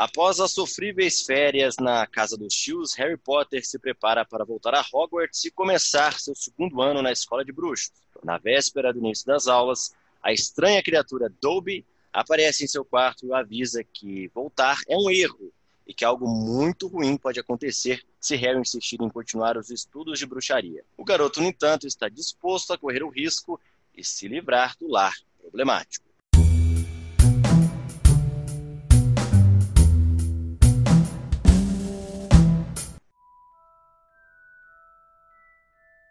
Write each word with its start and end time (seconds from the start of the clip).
Após 0.00 0.40
as 0.40 0.52
sofríveis 0.52 1.26
férias 1.26 1.76
na 1.78 2.06
casa 2.06 2.34
dos 2.34 2.54
tios, 2.54 2.94
Harry 2.94 3.18
Potter 3.18 3.62
se 3.66 3.78
prepara 3.78 4.24
para 4.24 4.46
voltar 4.46 4.74
a 4.74 4.82
Hogwarts 4.90 5.44
e 5.44 5.50
começar 5.50 6.18
seu 6.18 6.34
segundo 6.34 6.80
ano 6.80 7.02
na 7.02 7.12
escola 7.12 7.44
de 7.44 7.52
bruxos. 7.52 7.92
Na 8.24 8.38
véspera 8.38 8.94
do 8.94 8.98
início 8.98 9.26
das 9.26 9.46
aulas, 9.46 9.94
a 10.22 10.32
estranha 10.32 10.82
criatura 10.82 11.30
Dobby 11.42 11.84
aparece 12.10 12.64
em 12.64 12.66
seu 12.66 12.82
quarto 12.82 13.26
e 13.26 13.32
avisa 13.34 13.84
que 13.84 14.28
voltar 14.28 14.80
é 14.88 14.96
um 14.96 15.10
erro 15.10 15.52
e 15.86 15.92
que 15.92 16.02
algo 16.02 16.26
muito 16.26 16.86
ruim 16.86 17.18
pode 17.18 17.38
acontecer 17.38 18.02
se 18.18 18.36
Harry 18.36 18.58
insistir 18.58 19.02
em 19.02 19.10
continuar 19.10 19.58
os 19.58 19.68
estudos 19.68 20.18
de 20.18 20.24
bruxaria. 20.24 20.82
O 20.96 21.04
garoto, 21.04 21.42
no 21.42 21.48
entanto, 21.48 21.86
está 21.86 22.08
disposto 22.08 22.72
a 22.72 22.78
correr 22.78 23.02
o 23.02 23.10
risco 23.10 23.60
e 23.94 24.02
se 24.02 24.28
livrar 24.28 24.74
do 24.80 24.88
lar 24.88 25.12
problemático. 25.42 26.09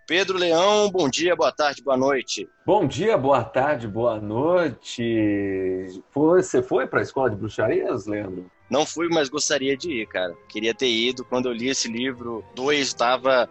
Pedro 0.09 0.39
Leão, 0.39 0.89
bom 0.89 1.07
dia, 1.07 1.35
boa 1.35 1.51
tarde, 1.51 1.83
boa 1.83 1.95
noite. 1.95 2.49
Bom 2.65 2.87
dia, 2.87 3.15
boa 3.15 3.43
tarde, 3.43 3.87
boa 3.87 4.19
noite. 4.19 6.01
Você 6.11 6.63
foi 6.63 6.87
para 6.87 6.97
a 6.97 7.03
escola 7.03 7.29
de 7.29 7.35
bruxarias, 7.35 8.07
Leandro? 8.07 8.49
Não 8.71 8.87
fui, 8.87 9.07
mas 9.07 9.29
gostaria 9.29 9.77
de 9.77 10.01
ir, 10.01 10.07
cara. 10.07 10.33
Queria 10.47 10.73
ter 10.73 10.89
ido. 10.89 11.23
Quando 11.23 11.47
eu 11.47 11.53
li 11.53 11.69
esse 11.69 11.87
livro, 11.87 12.43
dois 12.55 12.87
estava 12.87 13.47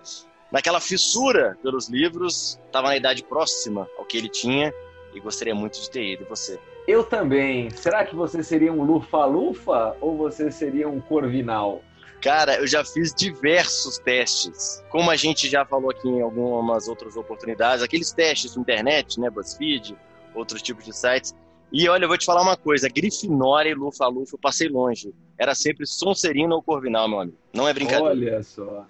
naquela 0.50 0.80
fissura 0.80 1.56
pelos 1.62 1.88
livros, 1.88 2.58
estava 2.66 2.88
na 2.88 2.96
idade 2.96 3.22
próxima 3.22 3.88
ao 3.96 4.04
que 4.04 4.18
ele 4.18 4.28
tinha 4.28 4.74
e 5.14 5.20
gostaria 5.20 5.54
muito 5.54 5.80
de 5.80 5.88
ter 5.88 6.14
ido. 6.14 6.26
Você? 6.28 6.58
Eu 6.88 7.04
também. 7.04 7.70
Será 7.70 8.04
que 8.04 8.16
você 8.16 8.42
seria 8.42 8.72
um 8.72 8.82
lufa-lufa 8.82 9.96
ou 10.00 10.16
você 10.16 10.50
seria 10.50 10.88
um 10.88 11.00
corvinal? 11.00 11.84
Cara, 12.20 12.56
eu 12.56 12.66
já 12.66 12.84
fiz 12.84 13.14
diversos 13.14 13.98
testes. 13.98 14.82
Como 14.90 15.10
a 15.10 15.16
gente 15.16 15.48
já 15.48 15.64
falou 15.64 15.90
aqui 15.90 16.08
em 16.08 16.20
algumas 16.20 16.88
outras 16.88 17.16
oportunidades, 17.16 17.82
aqueles 17.82 18.12
testes 18.12 18.56
na 18.56 18.62
internet, 18.62 19.20
né, 19.20 19.30
BuzzFeed, 19.30 19.96
outros 20.34 20.60
tipos 20.60 20.84
de 20.84 20.92
sites. 20.92 21.34
E 21.72 21.88
olha, 21.88 22.04
eu 22.04 22.08
vou 22.08 22.18
te 22.18 22.24
falar 22.24 22.42
uma 22.42 22.56
coisa: 22.56 22.88
Grifinória 22.88 23.70
e 23.70 23.74
Lufa-Lufa 23.74 24.34
eu 24.34 24.38
passei 24.38 24.68
longe. 24.68 25.14
Era 25.38 25.54
sempre 25.54 25.86
Sonserina 25.86 26.52
ou 26.52 26.62
Corvinal, 26.62 27.08
meu 27.08 27.20
amigo. 27.20 27.38
Não 27.54 27.68
é 27.68 27.72
brincadeira. 27.72 28.10
Olha 28.10 28.42
só. 28.42 28.84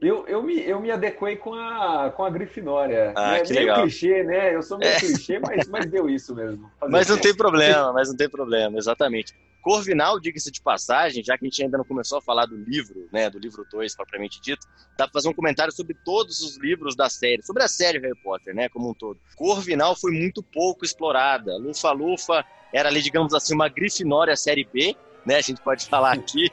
eu, 0.00 0.24
eu, 0.28 0.42
me, 0.42 0.60
eu 0.60 0.80
me 0.80 0.92
adequei 0.92 1.36
com 1.36 1.52
a, 1.54 2.10
com 2.10 2.24
a 2.24 2.30
Grifinória. 2.30 3.12
Ah, 3.16 3.36
é 3.36 3.40
que 3.40 3.52
meio 3.52 3.66
legal. 3.66 3.82
clichê, 3.82 4.22
né? 4.22 4.54
Eu 4.54 4.62
sou 4.62 4.78
meio 4.78 4.92
é. 4.92 4.98
clichê, 4.98 5.40
mas, 5.40 5.66
mas 5.68 5.86
deu 5.86 6.08
isso 6.08 6.34
mesmo. 6.34 6.70
Fazer 6.78 6.92
mas 6.92 7.08
não 7.08 7.18
tem 7.18 7.34
problema, 7.34 7.92
mas 7.92 8.08
não 8.08 8.16
tem 8.16 8.28
problema, 8.28 8.78
exatamente. 8.78 9.34
Corvinal, 9.60 10.20
diga-se 10.20 10.50
de 10.50 10.62
passagem, 10.62 11.22
já 11.22 11.36
que 11.36 11.44
a 11.44 11.48
gente 11.48 11.62
ainda 11.62 11.76
não 11.76 11.84
começou 11.84 12.18
a 12.18 12.22
falar 12.22 12.46
do 12.46 12.56
livro, 12.56 13.08
né, 13.12 13.28
do 13.28 13.38
livro 13.38 13.66
2, 13.70 13.94
propriamente 13.96 14.40
dito, 14.40 14.66
dá 14.96 15.04
para 15.06 15.12
fazer 15.12 15.28
um 15.28 15.34
comentário 15.34 15.72
sobre 15.72 15.94
todos 16.04 16.40
os 16.40 16.56
livros 16.58 16.94
da 16.94 17.10
série, 17.10 17.42
sobre 17.42 17.62
a 17.64 17.68
série 17.68 17.98
Harry 17.98 18.14
Potter, 18.22 18.54
né, 18.54 18.68
como 18.68 18.88
um 18.88 18.94
todo. 18.94 19.18
Corvinal 19.36 19.96
foi 19.96 20.12
muito 20.12 20.42
pouco 20.42 20.84
explorada. 20.84 21.56
Lufa-Lufa 21.58 22.44
era 22.72 22.88
ali, 22.88 23.02
digamos 23.02 23.34
assim, 23.34 23.54
uma 23.54 23.68
Grifinória 23.68 24.36
série 24.36 24.64
B, 24.64 24.96
né, 25.28 25.36
a 25.36 25.42
gente 25.42 25.60
pode 25.60 25.86
falar 25.86 26.12
aqui, 26.12 26.50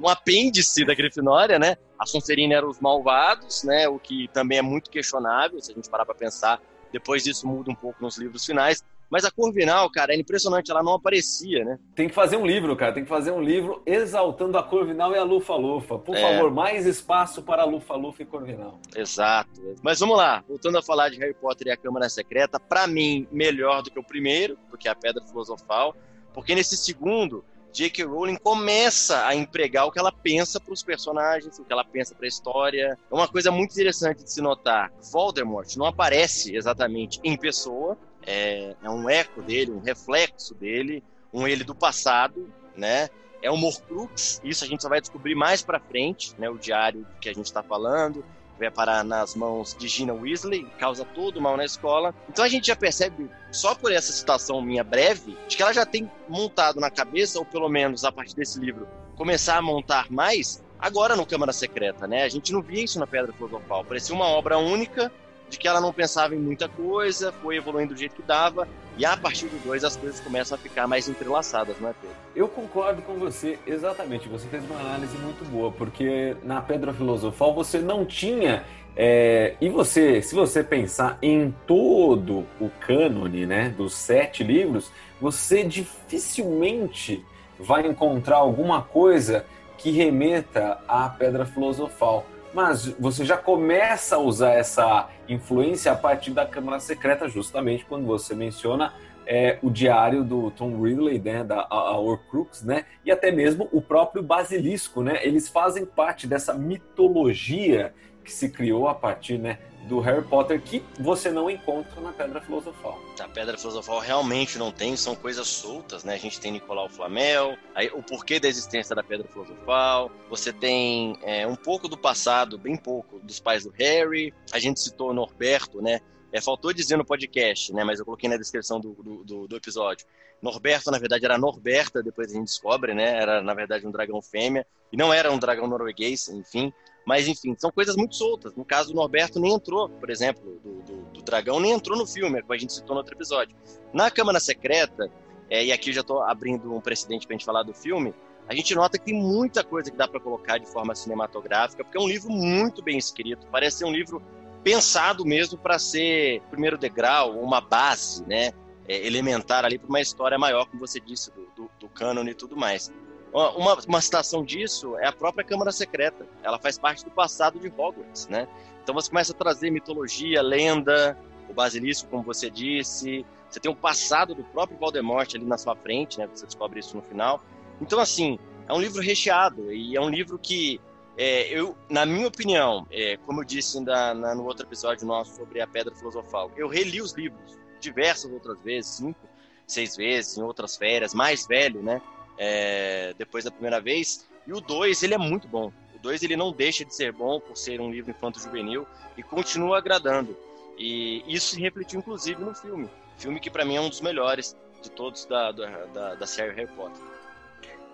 um 0.00 0.08
apêndice 0.08 0.84
da 0.84 0.94
Grifinória, 0.94 1.60
né? 1.60 1.76
A 1.96 2.04
Sonserina 2.04 2.56
eram 2.56 2.68
os 2.68 2.80
malvados, 2.80 3.62
né, 3.62 3.88
o 3.88 4.00
que 4.00 4.28
também 4.32 4.58
é 4.58 4.62
muito 4.62 4.90
questionável, 4.90 5.60
se 5.60 5.70
a 5.70 5.74
gente 5.74 5.88
parar 5.88 6.04
para 6.04 6.14
pensar. 6.14 6.60
Depois 6.92 7.22
disso 7.22 7.46
muda 7.46 7.70
um 7.70 7.74
pouco 7.74 8.02
nos 8.02 8.18
livros 8.18 8.44
finais. 8.44 8.82
Mas 9.08 9.24
a 9.24 9.30
Corvinal, 9.30 9.90
cara, 9.90 10.12
é 10.14 10.16
impressionante, 10.16 10.70
ela 10.70 10.82
não 10.82 10.94
aparecia, 10.94 11.64
né? 11.64 11.78
Tem 11.96 12.08
que 12.08 12.14
fazer 12.14 12.36
um 12.36 12.46
livro, 12.46 12.76
cara, 12.76 12.92
tem 12.92 13.02
que 13.02 13.08
fazer 13.08 13.32
um 13.32 13.42
livro 13.42 13.82
exaltando 13.84 14.56
a 14.56 14.62
Corvinal 14.62 15.12
e 15.12 15.18
a 15.18 15.24
Lufa-Lufa. 15.24 15.98
Por 15.98 16.16
é. 16.16 16.20
favor, 16.20 16.52
mais 16.52 16.86
espaço 16.86 17.42
para 17.42 17.62
a 17.62 17.64
Lufa-Lufa 17.64 18.22
e 18.22 18.26
Corvinal. 18.26 18.80
Exato. 18.94 19.76
Mas 19.82 19.98
vamos 19.98 20.16
lá, 20.16 20.44
voltando 20.48 20.78
a 20.78 20.82
falar 20.82 21.08
de 21.10 21.18
Harry 21.18 21.34
Potter 21.34 21.68
e 21.68 21.70
a 21.72 21.76
Câmara 21.76 22.08
Secreta, 22.08 22.58
para 22.60 22.86
mim, 22.86 23.26
melhor 23.32 23.82
do 23.82 23.90
que 23.90 23.98
o 23.98 24.04
primeiro, 24.04 24.56
porque 24.68 24.86
é 24.86 24.92
a 24.92 24.96
Pedra 24.96 25.24
Filosofal, 25.24 25.94
porque 26.32 26.54
nesse 26.54 26.76
segundo, 26.76 27.44
J.K. 27.72 28.04
Rowling 28.04 28.36
começa 28.36 29.26
a 29.26 29.34
empregar 29.34 29.86
o 29.86 29.92
que 29.92 29.98
ela 29.98 30.12
pensa 30.12 30.60
para 30.60 30.72
os 30.72 30.82
personagens, 30.82 31.58
o 31.58 31.64
que 31.64 31.72
ela 31.72 31.84
pensa 31.84 32.14
para 32.14 32.26
a 32.26 32.28
história. 32.28 32.98
É 33.10 33.14
uma 33.14 33.28
coisa 33.28 33.50
muito 33.50 33.72
interessante 33.72 34.24
de 34.24 34.32
se 34.32 34.40
notar. 34.40 34.92
Voldemort 35.12 35.76
não 35.76 35.86
aparece 35.86 36.54
exatamente 36.54 37.20
em 37.22 37.36
pessoa, 37.36 37.96
é, 38.26 38.74
é 38.82 38.90
um 38.90 39.08
eco 39.08 39.42
dele, 39.42 39.70
um 39.70 39.80
reflexo 39.80 40.54
dele, 40.54 41.02
um 41.32 41.46
ele 41.46 41.64
do 41.64 41.74
passado, 41.74 42.52
né? 42.76 43.08
É 43.42 43.50
um 43.50 43.56
Morcrux, 43.56 44.40
isso 44.44 44.64
a 44.64 44.66
gente 44.66 44.82
só 44.82 44.88
vai 44.88 45.00
descobrir 45.00 45.34
mais 45.34 45.62
para 45.62 45.80
frente, 45.80 46.34
né? 46.38 46.50
O 46.50 46.58
diário 46.58 47.06
que 47.20 47.28
a 47.28 47.32
gente 47.32 47.46
está 47.46 47.62
falando 47.62 48.24
vai 48.60 48.70
parar 48.70 49.02
nas 49.02 49.34
mãos 49.34 49.74
de 49.76 49.88
Gina 49.88 50.12
Weasley, 50.12 50.66
causa 50.78 51.04
todo 51.04 51.40
mal 51.40 51.56
na 51.56 51.64
escola. 51.64 52.14
Então 52.28 52.44
a 52.44 52.48
gente 52.48 52.66
já 52.66 52.76
percebe, 52.76 53.28
só 53.50 53.74
por 53.74 53.90
essa 53.90 54.12
citação 54.12 54.60
minha 54.60 54.84
breve, 54.84 55.36
de 55.48 55.56
que 55.56 55.62
ela 55.62 55.72
já 55.72 55.86
tem 55.86 56.10
montado 56.28 56.78
na 56.78 56.90
cabeça, 56.90 57.38
ou 57.38 57.44
pelo 57.44 57.68
menos 57.68 58.04
a 58.04 58.12
partir 58.12 58.36
desse 58.36 58.60
livro, 58.60 58.86
começar 59.16 59.56
a 59.56 59.62
montar 59.62 60.10
mais, 60.10 60.62
agora 60.78 61.16
no 61.16 61.26
Câmara 61.26 61.52
Secreta, 61.52 62.06
né? 62.06 62.22
A 62.22 62.28
gente 62.28 62.52
não 62.52 62.62
via 62.62 62.84
isso 62.84 62.98
na 62.98 63.06
Pedra 63.06 63.32
Filosofal, 63.32 63.84
parecia 63.84 64.14
uma 64.14 64.26
obra 64.26 64.58
única 64.58 65.10
de 65.48 65.58
que 65.58 65.66
ela 65.66 65.80
não 65.80 65.92
pensava 65.92 66.34
em 66.34 66.38
muita 66.38 66.68
coisa, 66.68 67.32
foi 67.42 67.56
evoluindo 67.56 67.94
do 67.94 67.98
jeito 67.98 68.14
que 68.14 68.22
dava, 68.22 68.68
e 69.00 69.06
a 69.06 69.16
partir 69.16 69.46
do 69.46 69.58
2 69.64 69.82
as 69.82 69.96
coisas 69.96 70.20
começam 70.20 70.56
a 70.56 70.58
ficar 70.58 70.86
mais 70.86 71.08
entrelaçadas, 71.08 71.80
não 71.80 71.88
é, 71.88 71.94
Pedro? 71.98 72.16
Eu 72.36 72.46
concordo 72.46 73.00
com 73.00 73.14
você, 73.14 73.58
exatamente. 73.66 74.28
Você 74.28 74.46
fez 74.46 74.62
uma 74.62 74.78
análise 74.78 75.16
muito 75.16 75.42
boa, 75.50 75.72
porque 75.72 76.36
na 76.42 76.60
Pedra 76.60 76.92
Filosofal 76.92 77.54
você 77.54 77.78
não 77.78 78.04
tinha. 78.04 78.62
É, 78.94 79.56
e 79.58 79.70
você, 79.70 80.20
se 80.20 80.34
você 80.34 80.62
pensar 80.62 81.16
em 81.22 81.54
todo 81.66 82.46
o 82.60 82.68
cânone 82.78 83.46
né, 83.46 83.70
dos 83.70 83.94
sete 83.94 84.44
livros, 84.44 84.92
você 85.18 85.64
dificilmente 85.64 87.24
vai 87.58 87.86
encontrar 87.86 88.36
alguma 88.36 88.82
coisa 88.82 89.46
que 89.78 89.90
remeta 89.90 90.78
à 90.86 91.08
Pedra 91.08 91.46
Filosofal 91.46 92.26
mas 92.52 92.86
você 92.86 93.24
já 93.24 93.36
começa 93.36 94.16
a 94.16 94.18
usar 94.18 94.52
essa 94.52 95.08
influência 95.28 95.92
a 95.92 95.96
partir 95.96 96.32
da 96.32 96.46
Câmara 96.46 96.80
Secreta, 96.80 97.28
justamente 97.28 97.84
quando 97.84 98.06
você 98.06 98.34
menciona 98.34 98.92
é, 99.26 99.58
o 99.62 99.70
diário 99.70 100.24
do 100.24 100.50
Tom 100.50 100.82
Ridley, 100.82 101.20
né, 101.20 101.44
da 101.44 101.68
Horcrux, 101.70 102.62
né, 102.62 102.84
e 103.04 103.12
até 103.12 103.30
mesmo 103.30 103.68
o 103.70 103.80
próprio 103.80 104.22
Basilisco, 104.22 105.02
né, 105.02 105.20
eles 105.22 105.48
fazem 105.48 105.86
parte 105.86 106.26
dessa 106.26 106.52
mitologia 106.52 107.94
que 108.24 108.32
se 108.32 108.48
criou 108.48 108.88
a 108.88 108.94
partir, 108.94 109.38
né, 109.38 109.58
do 109.84 110.00
Harry 110.00 110.22
Potter 110.22 110.60
que 110.60 110.82
você 110.98 111.30
não 111.30 111.50
encontra 111.50 112.00
na 112.00 112.12
Pedra 112.12 112.40
Filosofal. 112.40 113.00
A 113.18 113.28
Pedra 113.28 113.56
Filosofal 113.56 113.98
realmente 113.98 114.58
não 114.58 114.70
tem, 114.70 114.96
são 114.96 115.14
coisas 115.14 115.46
soltas, 115.46 116.04
né? 116.04 116.14
A 116.14 116.18
gente 116.18 116.40
tem 116.40 116.52
Nicolau 116.52 116.88
Flamel, 116.88 117.56
aí, 117.74 117.88
o 117.94 118.02
porquê 118.02 118.38
da 118.38 118.48
existência 118.48 118.94
da 118.94 119.02
Pedra 119.02 119.26
Filosofal, 119.28 120.10
você 120.28 120.52
tem 120.52 121.18
é, 121.22 121.46
um 121.46 121.56
pouco 121.56 121.88
do 121.88 121.96
passado, 121.96 122.58
bem 122.58 122.76
pouco, 122.76 123.18
dos 123.20 123.40
pais 123.40 123.64
do 123.64 123.70
Harry, 123.70 124.32
a 124.52 124.58
gente 124.58 124.80
citou 124.80 125.14
Norberto, 125.14 125.80
né? 125.80 126.00
É, 126.32 126.40
faltou 126.40 126.72
dizer 126.72 126.96
no 126.96 127.04
podcast, 127.04 127.72
né? 127.72 127.82
Mas 127.82 127.98
eu 127.98 128.04
coloquei 128.04 128.28
na 128.28 128.36
descrição 128.36 128.78
do, 128.78 128.92
do, 129.24 129.48
do, 129.48 129.56
episódio. 129.56 130.06
Norberto, 130.40 130.90
na 130.90 130.98
verdade, 130.98 131.24
era 131.24 131.36
Norberta, 131.36 132.02
depois 132.02 132.30
a 132.30 132.34
gente 132.34 132.46
descobre, 132.46 132.94
né? 132.94 133.20
Era, 133.20 133.42
na 133.42 133.52
verdade, 133.52 133.86
um 133.86 133.90
dragão 133.90 134.22
fêmea. 134.22 134.64
E 134.92 134.96
não 134.96 135.12
era 135.12 135.30
um 135.32 135.38
dragão 135.38 135.66
norueguês, 135.66 136.28
enfim. 136.28 136.72
Mas, 137.10 137.26
enfim, 137.26 137.56
são 137.58 137.72
coisas 137.72 137.96
muito 137.96 138.14
soltas. 138.14 138.54
No 138.54 138.64
caso 138.64 138.90
do 138.90 138.94
Norberto, 138.94 139.40
nem 139.40 139.52
entrou, 139.52 139.88
por 139.88 140.10
exemplo, 140.10 140.60
do, 140.62 140.80
do, 140.82 141.02
do 141.12 141.22
dragão, 141.22 141.58
nem 141.58 141.72
entrou 141.72 141.98
no 141.98 142.06
filme, 142.06 142.40
como 142.40 142.52
a 142.52 142.56
gente 142.56 142.72
citou 142.72 142.94
no 142.94 142.98
outro 142.98 143.16
episódio. 143.16 143.56
Na 143.92 144.12
Câmara 144.12 144.38
Secreta, 144.38 145.10
é, 145.50 145.64
e 145.64 145.72
aqui 145.72 145.90
eu 145.90 145.94
já 145.94 146.02
estou 146.02 146.22
abrindo 146.22 146.72
um 146.72 146.80
precedente 146.80 147.26
para 147.26 147.34
a 147.34 147.36
gente 147.36 147.44
falar 147.44 147.64
do 147.64 147.74
filme, 147.74 148.14
a 148.46 148.54
gente 148.54 148.76
nota 148.76 148.96
que 148.96 149.06
tem 149.06 149.14
muita 149.14 149.64
coisa 149.64 149.90
que 149.90 149.96
dá 149.96 150.06
para 150.06 150.20
colocar 150.20 150.58
de 150.58 150.66
forma 150.66 150.94
cinematográfica, 150.94 151.82
porque 151.82 151.98
é 151.98 152.00
um 152.00 152.06
livro 152.06 152.30
muito 152.30 152.80
bem 152.80 152.96
escrito, 152.96 153.44
parece 153.50 153.78
ser 153.78 153.86
um 153.86 153.92
livro 153.92 154.22
pensado 154.62 155.24
mesmo 155.24 155.58
para 155.58 155.80
ser 155.80 156.40
primeiro 156.42 156.78
degrau, 156.78 157.40
uma 157.40 157.60
base, 157.60 158.24
né, 158.24 158.52
é, 158.86 159.04
elementar 159.04 159.64
ali 159.64 159.80
para 159.80 159.88
uma 159.88 160.00
história 160.00 160.38
maior, 160.38 160.64
como 160.66 160.78
você 160.78 161.00
disse, 161.00 161.32
do, 161.32 161.44
do, 161.56 161.70
do 161.80 161.88
cânone 161.88 162.30
e 162.30 162.34
tudo 162.34 162.56
mais. 162.56 162.88
Uma, 163.32 163.74
uma 163.86 164.00
citação 164.00 164.44
disso 164.44 164.96
é 164.98 165.06
a 165.06 165.12
própria 165.12 165.44
Câmara 165.44 165.70
Secreta. 165.70 166.26
Ela 166.42 166.58
faz 166.58 166.78
parte 166.78 167.04
do 167.04 167.10
passado 167.10 167.60
de 167.60 167.68
Hogwarts, 167.68 168.26
né? 168.28 168.48
Então 168.82 168.94
você 168.94 169.08
começa 169.08 169.32
a 169.32 169.36
trazer 169.36 169.70
mitologia, 169.70 170.42
lenda, 170.42 171.16
o 171.48 171.52
basilisco, 171.52 172.08
como 172.08 172.22
você 172.22 172.50
disse. 172.50 173.24
Você 173.48 173.60
tem 173.60 173.70
o 173.70 173.74
passado 173.74 174.34
do 174.34 174.44
próprio 174.44 174.78
Voldemort 174.78 175.32
ali 175.34 175.44
na 175.44 175.58
sua 175.58 175.76
frente, 175.76 176.18
né? 176.18 176.28
Você 176.32 176.46
descobre 176.46 176.80
isso 176.80 176.96
no 176.96 177.02
final. 177.02 177.42
Então, 177.80 177.98
assim, 177.98 178.38
é 178.68 178.72
um 178.72 178.80
livro 178.80 179.02
recheado 179.02 179.72
e 179.72 179.96
é 179.96 180.00
um 180.00 180.08
livro 180.08 180.38
que, 180.38 180.80
é, 181.16 181.48
eu, 181.48 181.76
na 181.88 182.06
minha 182.06 182.28
opinião, 182.28 182.86
é, 182.90 183.16
como 183.18 183.40
eu 183.40 183.44
disse 183.44 183.80
na, 183.80 184.14
no 184.34 184.44
outro 184.44 184.66
episódio 184.66 185.06
nosso 185.06 185.36
sobre 185.36 185.60
a 185.60 185.66
Pedra 185.66 185.94
Filosofal, 185.94 186.50
eu 186.56 186.68
reli 186.68 187.00
os 187.00 187.12
livros 187.12 187.58
diversas 187.80 188.30
outras 188.30 188.60
vezes, 188.62 188.90
cinco, 188.92 189.18
seis 189.66 189.96
vezes, 189.96 190.36
em 190.36 190.42
outras 190.42 190.76
férias, 190.76 191.14
mais 191.14 191.46
velho, 191.46 191.82
né? 191.82 192.00
É, 192.42 193.14
depois 193.18 193.44
da 193.44 193.50
primeira 193.50 193.78
vez. 193.82 194.26
E 194.46 194.52
o 194.54 194.60
2, 194.62 195.02
ele 195.02 195.12
é 195.12 195.18
muito 195.18 195.46
bom. 195.46 195.70
O 195.94 195.98
2, 195.98 196.22
ele 196.22 196.36
não 196.36 196.50
deixa 196.50 196.86
de 196.86 196.94
ser 196.94 197.12
bom 197.12 197.38
por 197.38 197.54
ser 197.54 197.82
um 197.82 197.90
livro 197.90 198.10
infanto-juvenil 198.10 198.86
e 199.14 199.22
continua 199.22 199.76
agradando. 199.76 200.34
E 200.78 201.22
isso 201.28 201.54
se 201.54 201.60
refletiu, 201.60 202.00
inclusive, 202.00 202.42
no 202.42 202.54
filme. 202.54 202.88
Filme 203.18 203.38
que, 203.38 203.50
para 203.50 203.66
mim, 203.66 203.76
é 203.76 203.80
um 203.82 203.90
dos 203.90 204.00
melhores 204.00 204.56
de 204.80 204.90
todos 204.90 205.26
da, 205.26 205.52
da, 205.52 206.14
da 206.14 206.26
série 206.26 206.54
Harry 206.54 206.72
Potter. 206.74 207.02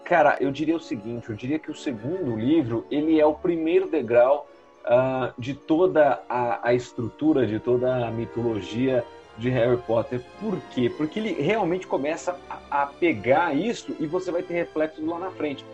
Cara, 0.04 0.36
eu 0.40 0.52
diria 0.52 0.76
o 0.76 0.80
seguinte, 0.80 1.28
eu 1.28 1.34
diria 1.34 1.58
que 1.58 1.68
o 1.68 1.74
segundo 1.74 2.36
livro, 2.36 2.86
ele 2.88 3.18
é 3.18 3.26
o 3.26 3.34
primeiro 3.34 3.90
degrau 3.90 4.48
uh, 4.84 5.34
de 5.36 5.52
toda 5.52 6.22
a, 6.28 6.68
a, 6.68 6.72
estrutura, 6.72 7.44
de 7.44 7.58
toda 7.58 8.06
a 8.06 8.10
mitologia 8.12 9.04
de 9.38 9.48
Harry 9.50 9.76
Potter. 9.76 10.20
Por 10.40 10.58
quê? 10.70 10.90
Porque 10.90 11.18
ele 11.18 11.32
realmente 11.40 11.86
começa 11.86 12.38
a, 12.48 12.82
a 12.82 12.86
pegar 12.86 13.54
isso 13.56 13.94
e 14.00 14.06
você 14.06 14.30
vai 14.30 14.42
ter 14.42 14.54
reflexos 14.54 15.04
lá 15.04 15.18
na 15.18 15.30
frente. 15.30 15.64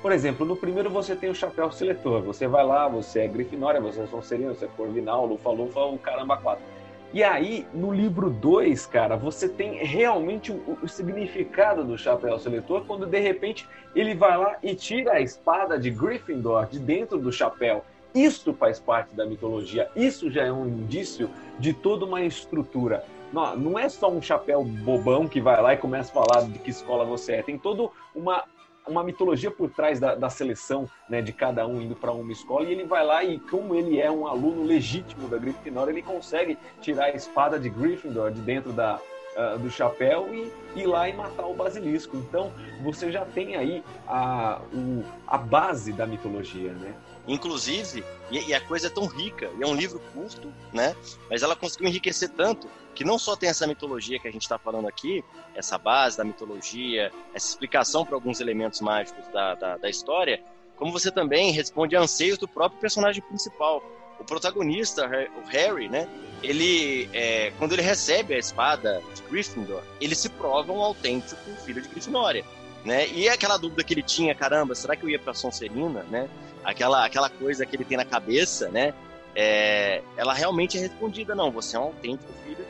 Por 0.00 0.12
exemplo, 0.12 0.46
no 0.46 0.56
primeiro 0.56 0.88
você 0.88 1.14
tem 1.14 1.28
o 1.28 1.34
chapéu 1.34 1.70
seletor. 1.70 2.22
Você 2.22 2.46
vai 2.46 2.64
lá, 2.64 2.88
você 2.88 3.20
é 3.20 3.28
Grifinória, 3.28 3.80
você 3.80 4.00
é 4.00 4.06
Sonserina, 4.06 4.54
você 4.54 4.64
é 4.64 4.68
Corvinal, 4.68 5.26
Lufa-Lufa, 5.26 5.80
o 5.80 5.98
caramba 5.98 6.36
quatro. 6.36 6.64
E 7.12 7.24
aí, 7.24 7.66
no 7.74 7.92
livro 7.92 8.30
2, 8.30 8.86
cara, 8.86 9.16
você 9.16 9.48
tem 9.48 9.84
realmente 9.84 10.52
o, 10.52 10.78
o, 10.80 10.88
significado 10.88 11.82
do 11.82 11.98
chapéu 11.98 12.38
seletor 12.38 12.84
quando 12.86 13.04
de 13.04 13.18
repente 13.18 13.68
ele 13.96 14.14
vai 14.14 14.38
lá 14.38 14.56
e 14.62 14.76
tira 14.76 15.14
a 15.14 15.20
espada 15.20 15.76
de 15.76 15.90
Gryffindor 15.90 16.66
de 16.66 16.78
dentro 16.78 17.18
do 17.18 17.32
chapéu. 17.32 17.84
Isso 18.14 18.52
faz 18.52 18.80
parte 18.80 19.14
da 19.14 19.24
mitologia, 19.24 19.88
isso 19.94 20.30
já 20.30 20.44
é 20.44 20.52
um 20.52 20.66
indício 20.66 21.30
de 21.58 21.72
toda 21.72 22.04
uma 22.04 22.22
estrutura. 22.22 23.04
Não, 23.32 23.56
não 23.56 23.78
é 23.78 23.88
só 23.88 24.10
um 24.10 24.20
chapéu 24.20 24.64
bobão 24.64 25.28
que 25.28 25.40
vai 25.40 25.60
lá 25.62 25.74
e 25.74 25.76
começa 25.76 26.10
a 26.10 26.24
falar 26.24 26.42
de 26.42 26.58
que 26.58 26.70
escola 26.70 27.04
você 27.04 27.34
é. 27.34 27.42
Tem 27.42 27.56
toda 27.56 27.88
uma 28.14 28.44
uma 28.86 29.04
mitologia 29.04 29.50
por 29.50 29.70
trás 29.70 30.00
da, 30.00 30.14
da 30.14 30.28
seleção 30.28 30.88
né, 31.08 31.22
de 31.22 31.32
cada 31.32 31.66
um 31.66 31.80
indo 31.80 31.94
para 31.94 32.12
uma 32.12 32.32
escola 32.32 32.66
e 32.66 32.72
ele 32.72 32.84
vai 32.84 33.04
lá 33.04 33.22
e 33.22 33.38
como 33.38 33.74
ele 33.74 34.00
é 34.00 34.10
um 34.10 34.26
aluno 34.26 34.64
legítimo 34.64 35.28
da 35.28 35.38
Grifinória, 35.38 35.92
ele 35.92 36.02
consegue 36.02 36.58
tirar 36.80 37.04
a 37.04 37.10
espada 37.10 37.58
de 37.58 37.68
Gryffindor 37.68 38.32
de 38.32 38.40
dentro 38.40 38.72
da, 38.72 38.98
uh, 39.36 39.58
do 39.58 39.70
chapéu 39.70 40.28
e 40.34 40.50
ir 40.78 40.86
lá 40.86 41.08
e 41.08 41.12
matar 41.12 41.46
o 41.46 41.54
basilisco. 41.54 42.16
Então 42.16 42.52
você 42.82 43.10
já 43.10 43.24
tem 43.24 43.56
aí 43.56 43.82
a, 44.06 44.60
o, 44.72 45.04
a 45.26 45.38
base 45.38 45.92
da 45.92 46.06
mitologia, 46.06 46.72
né? 46.72 46.94
Inclusive, 47.30 48.04
e, 48.28 48.48
e 48.48 48.54
a 48.54 48.60
coisa 48.60 48.88
é 48.88 48.90
tão 48.90 49.06
rica, 49.06 49.48
e 49.56 49.62
é 49.62 49.66
um 49.66 49.74
livro 49.74 50.00
curto, 50.12 50.52
né? 50.72 50.96
Mas 51.30 51.44
ela 51.44 51.54
conseguiu 51.54 51.86
enriquecer 51.86 52.28
tanto 52.30 52.68
que 52.92 53.04
não 53.04 53.20
só 53.20 53.36
tem 53.36 53.48
essa 53.48 53.68
mitologia 53.68 54.18
que 54.18 54.26
a 54.26 54.32
gente 54.32 54.42
está 54.42 54.58
falando 54.58 54.88
aqui, 54.88 55.24
essa 55.54 55.78
base 55.78 56.18
da 56.18 56.24
mitologia, 56.24 57.12
essa 57.32 57.48
explicação 57.48 58.04
para 58.04 58.16
alguns 58.16 58.40
elementos 58.40 58.80
mágicos 58.80 59.28
da, 59.28 59.54
da, 59.54 59.76
da, 59.76 59.88
história, 59.88 60.42
como 60.76 60.90
você 60.90 61.08
também 61.08 61.52
responde 61.52 61.94
a 61.94 62.00
anseios 62.00 62.36
do 62.36 62.48
próprio 62.48 62.80
personagem 62.80 63.22
principal. 63.22 63.80
O 64.18 64.24
protagonista, 64.24 65.06
o 65.06 65.48
Harry, 65.48 65.88
né? 65.88 66.08
Ele, 66.42 67.08
é, 67.12 67.52
quando 67.58 67.74
ele 67.74 67.82
recebe 67.82 68.34
a 68.34 68.38
espada 68.38 69.00
de 69.14 69.22
Gryffindor, 69.22 69.82
ele 70.00 70.16
se 70.16 70.28
prova 70.30 70.72
um 70.72 70.82
autêntico 70.82 71.48
filho 71.64 71.80
de 71.80 71.88
Grifinória, 71.88 72.44
né? 72.84 73.08
E 73.08 73.28
aquela 73.28 73.56
dúvida 73.56 73.84
que 73.84 73.94
ele 73.94 74.02
tinha, 74.02 74.34
caramba, 74.34 74.74
será 74.74 74.96
que 74.96 75.04
eu 75.04 75.08
ia 75.08 75.18
para 75.18 75.32
Sonserina, 75.32 76.02
né? 76.10 76.28
Aquela, 76.64 77.04
aquela 77.04 77.30
coisa 77.30 77.64
que 77.64 77.76
ele 77.76 77.84
tem 77.84 77.96
na 77.96 78.04
cabeça, 78.04 78.68
né? 78.68 78.94
É, 79.34 80.02
ela 80.16 80.34
realmente 80.34 80.76
é 80.76 80.80
respondida, 80.80 81.34
não, 81.34 81.50
você 81.50 81.76
é 81.76 81.80
um 81.80 81.84
autêntico 81.84 82.32
filho 82.44 82.64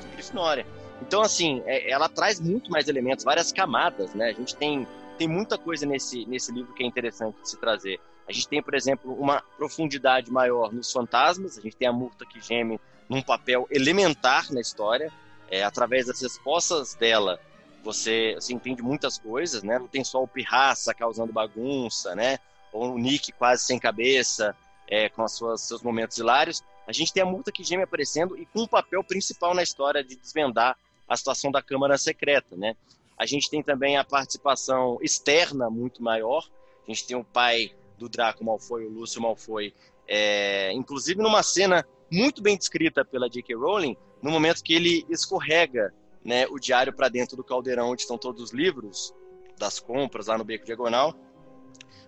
de 0.00 0.08
Grifinória. 0.08 0.66
Então, 1.02 1.20
assim, 1.20 1.62
é, 1.66 1.90
ela 1.90 2.08
traz 2.08 2.40
muito 2.40 2.70
mais 2.70 2.88
elementos, 2.88 3.24
várias 3.24 3.52
camadas, 3.52 4.14
né? 4.14 4.30
A 4.30 4.32
gente 4.32 4.56
tem, 4.56 4.86
tem 5.18 5.28
muita 5.28 5.58
coisa 5.58 5.84
nesse, 5.84 6.24
nesse 6.26 6.50
livro 6.52 6.72
que 6.72 6.82
é 6.82 6.86
interessante 6.86 7.40
de 7.42 7.50
se 7.50 7.56
trazer. 7.58 8.00
A 8.28 8.32
gente 8.32 8.48
tem, 8.48 8.62
por 8.62 8.74
exemplo, 8.74 9.12
uma 9.14 9.40
profundidade 9.56 10.30
maior 10.32 10.72
nos 10.72 10.90
fantasmas, 10.90 11.58
a 11.58 11.60
gente 11.60 11.76
tem 11.76 11.86
a 11.86 11.92
Murta 11.92 12.24
que 12.26 12.40
geme 12.40 12.80
num 13.08 13.22
papel 13.22 13.68
elementar 13.70 14.52
na 14.52 14.60
história, 14.60 15.12
é, 15.48 15.62
através 15.62 16.06
das 16.06 16.20
respostas 16.20 16.94
dela, 16.94 17.38
você, 17.84 18.34
você 18.34 18.52
entende 18.52 18.82
muitas 18.82 19.16
coisas, 19.16 19.62
né? 19.62 19.78
Não 19.78 19.86
tem 19.86 20.02
só 20.02 20.20
o 20.20 20.26
pirraça 20.26 20.92
causando 20.92 21.32
bagunça, 21.32 22.16
né? 22.16 22.38
Ou 22.76 22.94
o 22.94 22.98
Nick 22.98 23.32
quase 23.32 23.64
sem 23.64 23.78
cabeça, 23.78 24.54
é, 24.88 25.08
com 25.08 25.22
as 25.22 25.32
suas, 25.32 25.62
seus 25.62 25.82
momentos 25.82 26.18
hilários. 26.18 26.62
A 26.86 26.92
gente 26.92 27.12
tem 27.12 27.22
a 27.22 27.26
multa 27.26 27.50
que 27.50 27.64
geme 27.64 27.82
aparecendo 27.82 28.38
e 28.38 28.46
com 28.46 28.62
um 28.62 28.66
papel 28.66 29.02
principal 29.02 29.54
na 29.54 29.62
história 29.62 30.04
de 30.04 30.16
desvendar 30.16 30.76
a 31.08 31.16
situação 31.16 31.50
da 31.50 31.62
Câmara 31.62 31.98
Secreta, 31.98 32.56
né? 32.56 32.76
A 33.18 33.24
gente 33.26 33.48
tem 33.48 33.62
também 33.62 33.96
a 33.96 34.04
participação 34.04 34.98
externa 35.00 35.70
muito 35.70 36.02
maior. 36.02 36.46
A 36.86 36.90
gente 36.90 37.06
tem 37.06 37.16
o 37.16 37.24
pai 37.24 37.72
do 37.98 38.08
Draco 38.08 38.44
Malfoy, 38.44 38.84
o 38.84 38.90
Lúcio 38.90 39.22
Malfoy, 39.22 39.74
é, 40.06 40.70
inclusive 40.72 41.20
numa 41.20 41.42
cena 41.42 41.86
muito 42.10 42.42
bem 42.42 42.56
descrita 42.56 43.04
pela 43.04 43.28
J.K. 43.28 43.56
Rowling, 43.56 43.96
no 44.22 44.30
momento 44.30 44.62
que 44.62 44.74
ele 44.74 45.04
escorrega 45.08 45.92
né, 46.24 46.46
o 46.48 46.58
diário 46.58 46.92
para 46.92 47.08
dentro 47.08 47.36
do 47.36 47.42
caldeirão 47.42 47.90
onde 47.90 48.02
estão 48.02 48.18
todos 48.18 48.42
os 48.42 48.52
livros 48.52 49.14
das 49.58 49.80
compras 49.80 50.26
lá 50.26 50.36
no 50.36 50.44
Beco 50.44 50.66
Diagonal. 50.66 51.14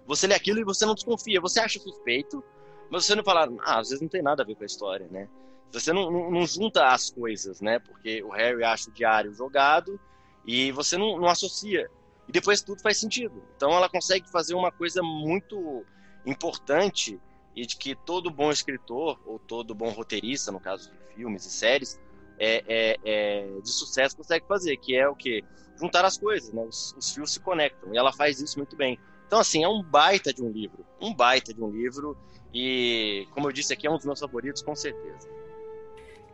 Você 0.07 0.27
lê 0.27 0.35
aquilo 0.35 0.61
e 0.61 0.65
você 0.65 0.87
não 0.87 0.95
desconfia, 0.95 1.41
você 1.41 1.61
acha 1.61 1.79
suspeito, 1.79 2.43
mas 2.91 3.05
você 3.05 3.15
não 3.15 3.23
fala, 3.23 3.49
ah, 3.61 3.79
às 3.79 3.89
vezes 3.89 4.01
não 4.01 4.09
tem 4.09 4.23
nada 4.23 4.43
a 4.43 4.47
ver 4.47 4.55
com 4.55 4.63
a 4.63 4.67
história, 4.67 5.07
né? 5.11 5.29
Você 5.73 5.93
não, 5.93 6.11
não, 6.11 6.31
não 6.31 6.47
junta 6.47 6.87
as 6.87 7.11
coisas, 7.11 7.61
né? 7.61 7.79
Porque 7.79 8.23
o 8.23 8.31
Harry 8.31 8.65
acha 8.65 8.89
o 8.89 8.93
diário 8.93 9.35
jogado 9.35 10.01
e 10.47 10.73
você 10.73 10.97
não, 10.97 11.19
não 11.19 11.29
associa. 11.29 11.91
E 12.27 12.33
depois 12.33 12.63
tudo 12.63 12.81
faz 12.81 12.99
sentido. 12.99 13.43
Então 13.57 13.71
ela 13.73 13.89
consegue 13.89 14.31
fazer 14.31 14.55
uma 14.55 14.73
coisa 14.73 15.03
muito 15.03 15.85
importante 16.25 17.21
e 17.55 17.67
de 17.67 17.77
que 17.77 17.95
todo 17.95 18.31
bom 18.31 18.51
escritor, 18.51 19.19
ou 19.27 19.39
todo 19.39 19.75
bom 19.75 19.91
roteirista, 19.91 20.53
no 20.53 20.61
caso 20.61 20.91
de 20.91 21.15
filmes 21.15 21.45
e 21.45 21.51
séries, 21.51 22.01
é, 22.39 22.63
é, 22.69 22.99
é, 23.05 23.61
de 23.61 23.71
sucesso 23.71 24.17
consegue 24.17 24.47
fazer, 24.47 24.77
que 24.77 24.97
é 24.97 25.09
o 25.09 25.15
que? 25.15 25.45
Juntar 25.77 26.05
as 26.05 26.17
coisas, 26.17 26.53
né? 26.53 26.63
Os, 26.63 26.95
os, 26.97 27.13
fios 27.13 27.33
se 27.33 27.41
conectam. 27.41 27.93
E 27.93 27.99
ela 27.99 28.13
faz 28.13 28.41
isso 28.41 28.59
muito 28.59 28.77
bem. 28.77 28.99
Então, 29.29 29.39
assim, 29.39 29.63
é 29.63 29.69
um 29.69 29.83
baita 29.83 30.33
de 30.33 30.43
um 30.43 30.51
livro. 30.51 30.87
Um 30.99 31.15
baita 31.15 31.53
de 31.53 31.63
um 31.63 31.71
livro. 31.71 32.17
E, 32.53 33.29
como 33.33 33.47
eu 33.47 33.53
disse 33.53 33.75
aqui, 33.75 33.87
é 33.87 33.91
um 33.91 33.97
dos 33.97 34.07
meus 34.07 34.19
favoritos, 34.19 34.63
com 34.63 34.75
certeza. 34.75 35.29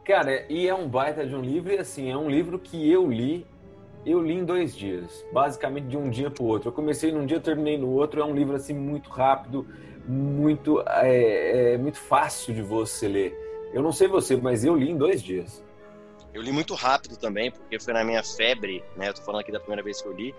Cara, 0.04 0.46
e 0.48 0.68
é 0.68 0.74
um 0.74 0.88
baita 0.88 1.26
de 1.26 1.34
um 1.34 1.40
livro, 1.40 1.72
e 1.72 1.78
assim, 1.78 2.08
é 2.08 2.16
um 2.16 2.30
livro 2.30 2.56
que 2.56 2.88
eu 2.88 3.10
li, 3.10 3.44
eu 4.06 4.22
li 4.22 4.34
em 4.34 4.44
dois 4.44 4.76
dias, 4.76 5.26
basicamente 5.32 5.88
de 5.88 5.96
um 5.96 6.08
dia 6.08 6.30
para 6.30 6.44
o 6.44 6.46
outro. 6.46 6.68
Eu 6.68 6.72
comecei 6.72 7.10
num 7.10 7.26
dia, 7.26 7.40
terminei 7.40 7.76
no 7.76 7.90
outro, 7.90 8.20
é 8.20 8.24
um 8.24 8.34
livro 8.34 8.54
assim 8.54 8.74
muito 8.74 9.10
rápido, 9.10 9.66
muito, 10.06 10.80
é, 10.86 11.72
é, 11.72 11.78
muito 11.78 11.98
fácil 11.98 12.54
de 12.54 12.62
você 12.62 13.08
ler. 13.08 13.36
Eu 13.72 13.82
não 13.82 13.90
sei 13.90 14.06
você, 14.06 14.36
mas 14.36 14.64
eu 14.64 14.76
li 14.76 14.90
em 14.90 14.96
dois 14.96 15.20
dias. 15.20 15.64
Eu 16.32 16.42
li 16.42 16.52
muito 16.52 16.74
rápido 16.74 17.16
também, 17.16 17.50
porque 17.50 17.80
foi 17.80 17.92
na 17.92 18.04
minha 18.04 18.22
febre, 18.22 18.84
né? 18.96 19.08
Eu 19.08 19.14
tô 19.14 19.22
falando 19.22 19.40
aqui 19.40 19.50
da 19.50 19.58
primeira 19.58 19.82
vez 19.82 20.00
que 20.00 20.06
eu 20.06 20.12
li 20.12 20.32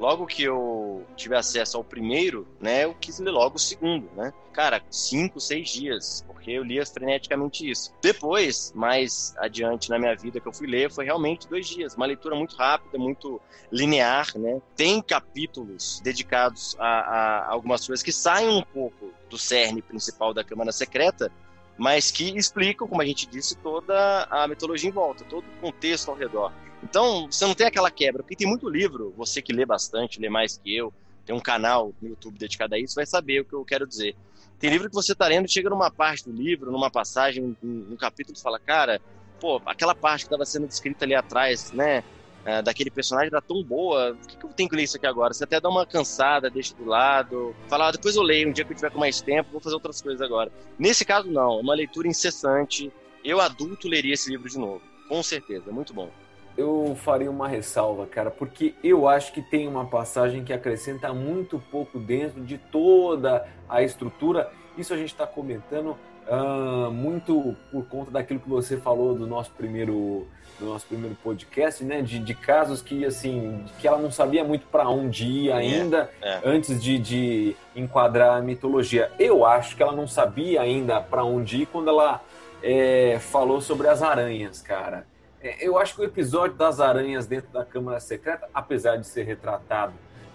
logo 0.00 0.26
que 0.26 0.42
eu 0.42 1.06
tive 1.14 1.36
acesso 1.36 1.76
ao 1.76 1.84
primeiro, 1.84 2.48
né, 2.58 2.84
eu 2.84 2.94
quis 2.94 3.18
ler 3.18 3.30
logo 3.30 3.56
o 3.56 3.58
segundo, 3.58 4.08
né? 4.16 4.32
Cara, 4.50 4.82
cinco, 4.90 5.38
seis 5.38 5.68
dias, 5.68 6.24
porque 6.26 6.50
eu 6.50 6.64
lia 6.64 6.84
freneticamente 6.86 7.70
isso. 7.70 7.92
Depois, 8.00 8.72
mais 8.74 9.34
adiante 9.38 9.90
na 9.90 9.98
minha 9.98 10.16
vida 10.16 10.40
que 10.40 10.48
eu 10.48 10.52
fui 10.52 10.66
ler, 10.66 10.90
foi 10.90 11.04
realmente 11.04 11.46
dois 11.46 11.68
dias. 11.68 11.94
Uma 11.94 12.06
leitura 12.06 12.34
muito 12.34 12.56
rápida, 12.56 12.98
muito 12.98 13.40
linear, 13.70 14.26
né? 14.36 14.60
Tem 14.74 15.02
capítulos 15.02 16.00
dedicados 16.02 16.74
a, 16.78 16.86
a 16.86 17.52
algumas 17.52 17.86
coisas 17.86 18.02
que 18.02 18.10
saem 18.10 18.48
um 18.48 18.62
pouco 18.62 19.12
do 19.28 19.36
cerne 19.36 19.82
principal 19.82 20.32
da 20.32 20.42
Câmara 20.42 20.72
Secreta, 20.72 21.30
mas 21.76 22.10
que 22.10 22.36
explicam, 22.36 22.88
como 22.88 23.02
a 23.02 23.06
gente 23.06 23.26
disse, 23.26 23.54
toda 23.56 24.26
a 24.30 24.48
mitologia 24.48 24.88
em 24.88 24.92
volta, 24.92 25.24
todo 25.24 25.44
o 25.44 25.60
contexto 25.60 26.10
ao 26.10 26.16
redor. 26.16 26.52
Então, 26.82 27.26
você 27.30 27.44
não 27.46 27.54
tem 27.54 27.66
aquela 27.66 27.90
quebra, 27.90 28.22
porque 28.22 28.36
tem 28.36 28.46
muito 28.46 28.68
livro, 28.68 29.12
você 29.16 29.42
que 29.42 29.52
lê 29.52 29.66
bastante, 29.66 30.20
lê 30.20 30.28
mais 30.28 30.56
que 30.56 30.74
eu, 30.74 30.92
tem 31.26 31.34
um 31.34 31.40
canal 31.40 31.92
no 32.00 32.08
YouTube 32.08 32.38
dedicado 32.38 32.74
a 32.74 32.78
isso, 32.78 32.94
vai 32.94 33.06
saber 33.06 33.40
o 33.40 33.44
que 33.44 33.52
eu 33.52 33.64
quero 33.64 33.86
dizer. 33.86 34.16
Tem 34.58 34.70
livro 34.70 34.88
que 34.88 34.94
você 34.94 35.12
está 35.12 35.26
lendo, 35.26 35.48
chega 35.48 35.70
numa 35.70 35.90
parte 35.90 36.24
do 36.24 36.32
livro, 36.32 36.70
numa 36.70 36.90
passagem, 36.90 37.56
num, 37.62 37.96
capítulo, 37.96 38.36
você 38.36 38.42
fala, 38.42 38.58
cara, 38.58 39.00
pô, 39.38 39.60
aquela 39.64 39.94
parte 39.94 40.22
que 40.22 40.26
estava 40.26 40.44
sendo 40.44 40.66
descrita 40.66 41.04
ali 41.04 41.14
atrás, 41.14 41.70
né, 41.72 42.02
é, 42.44 42.62
daquele 42.62 42.90
personagem 42.90 43.28
era 43.28 43.42
tão 43.42 43.62
boa, 43.62 44.16
por 44.18 44.26
que, 44.26 44.36
que 44.36 44.44
eu 44.44 44.50
tenho 44.50 44.68
que 44.68 44.76
ler 44.76 44.84
isso 44.84 44.96
aqui 44.96 45.06
agora? 45.06 45.34
Você 45.34 45.44
até 45.44 45.60
dá 45.60 45.68
uma 45.68 45.86
cansada, 45.86 46.50
deixa 46.50 46.74
do 46.74 46.86
lado, 46.86 47.54
fala, 47.68 47.88
ah, 47.88 47.92
depois 47.92 48.16
eu 48.16 48.22
leio, 48.22 48.48
um 48.48 48.52
dia 48.52 48.64
que 48.64 48.72
eu 48.72 48.76
tiver 48.76 48.90
com 48.90 48.98
mais 48.98 49.20
tempo, 49.20 49.52
vou 49.52 49.60
fazer 49.60 49.74
outras 49.74 50.00
coisas 50.00 50.22
agora. 50.22 50.50
Nesse 50.78 51.04
caso, 51.04 51.30
não, 51.30 51.58
é 51.58 51.60
uma 51.60 51.74
leitura 51.74 52.08
incessante. 52.08 52.90
Eu, 53.22 53.40
adulto, 53.40 53.86
leria 53.86 54.14
esse 54.14 54.30
livro 54.30 54.48
de 54.48 54.58
novo, 54.58 54.80
com 55.08 55.22
certeza, 55.22 55.70
muito 55.70 55.92
bom 55.92 56.10
eu 56.56 56.96
faria 56.96 57.30
uma 57.30 57.48
ressalva, 57.48 58.06
cara, 58.06 58.30
porque 58.30 58.74
eu 58.82 59.08
acho 59.08 59.32
que 59.32 59.42
tem 59.42 59.66
uma 59.66 59.86
passagem 59.86 60.44
que 60.44 60.52
acrescenta 60.52 61.12
muito 61.12 61.62
pouco 61.70 61.98
dentro 61.98 62.42
de 62.42 62.58
toda 62.58 63.46
a 63.68 63.82
estrutura. 63.82 64.50
Isso 64.76 64.92
a 64.92 64.96
gente 64.96 65.10
está 65.10 65.26
comentando 65.26 65.96
uh, 66.28 66.90
muito 66.90 67.56
por 67.70 67.86
conta 67.86 68.10
daquilo 68.10 68.40
que 68.40 68.48
você 68.48 68.76
falou 68.76 69.14
do 69.14 69.26
nosso 69.26 69.50
primeiro 69.52 70.26
do 70.58 70.66
nosso 70.66 70.84
primeiro 70.86 71.16
podcast, 71.24 71.82
né, 71.82 72.02
de, 72.02 72.18
de 72.18 72.34
casos 72.34 72.82
que 72.82 73.06
assim 73.06 73.64
que 73.80 73.88
ela 73.88 73.96
não 73.96 74.10
sabia 74.10 74.44
muito 74.44 74.66
para 74.66 74.86
onde 74.86 75.24
ir 75.24 75.52
ainda 75.52 76.10
é, 76.20 76.32
é. 76.32 76.40
antes 76.44 76.82
de, 76.82 76.98
de 76.98 77.56
enquadrar 77.74 78.36
a 78.36 78.42
mitologia. 78.42 79.10
Eu 79.18 79.46
acho 79.46 79.74
que 79.74 79.82
ela 79.82 79.92
não 79.92 80.06
sabia 80.06 80.60
ainda 80.60 81.00
para 81.00 81.24
onde 81.24 81.62
ir 81.62 81.66
quando 81.66 81.88
ela 81.88 82.20
é, 82.62 83.18
falou 83.20 83.62
sobre 83.62 83.88
as 83.88 84.02
aranhas, 84.02 84.60
cara. 84.60 85.06
É, 85.42 85.66
eu 85.66 85.78
acho 85.78 85.94
que 85.94 86.00
o 86.02 86.04
episódio 86.04 86.56
das 86.56 86.80
aranhas 86.80 87.26
dentro 87.26 87.50
da 87.50 87.64
Câmara 87.64 87.98
Secreta, 88.00 88.48
apesar 88.52 88.96
de 88.96 89.06
ser 89.06 89.24
retratado 89.24 89.94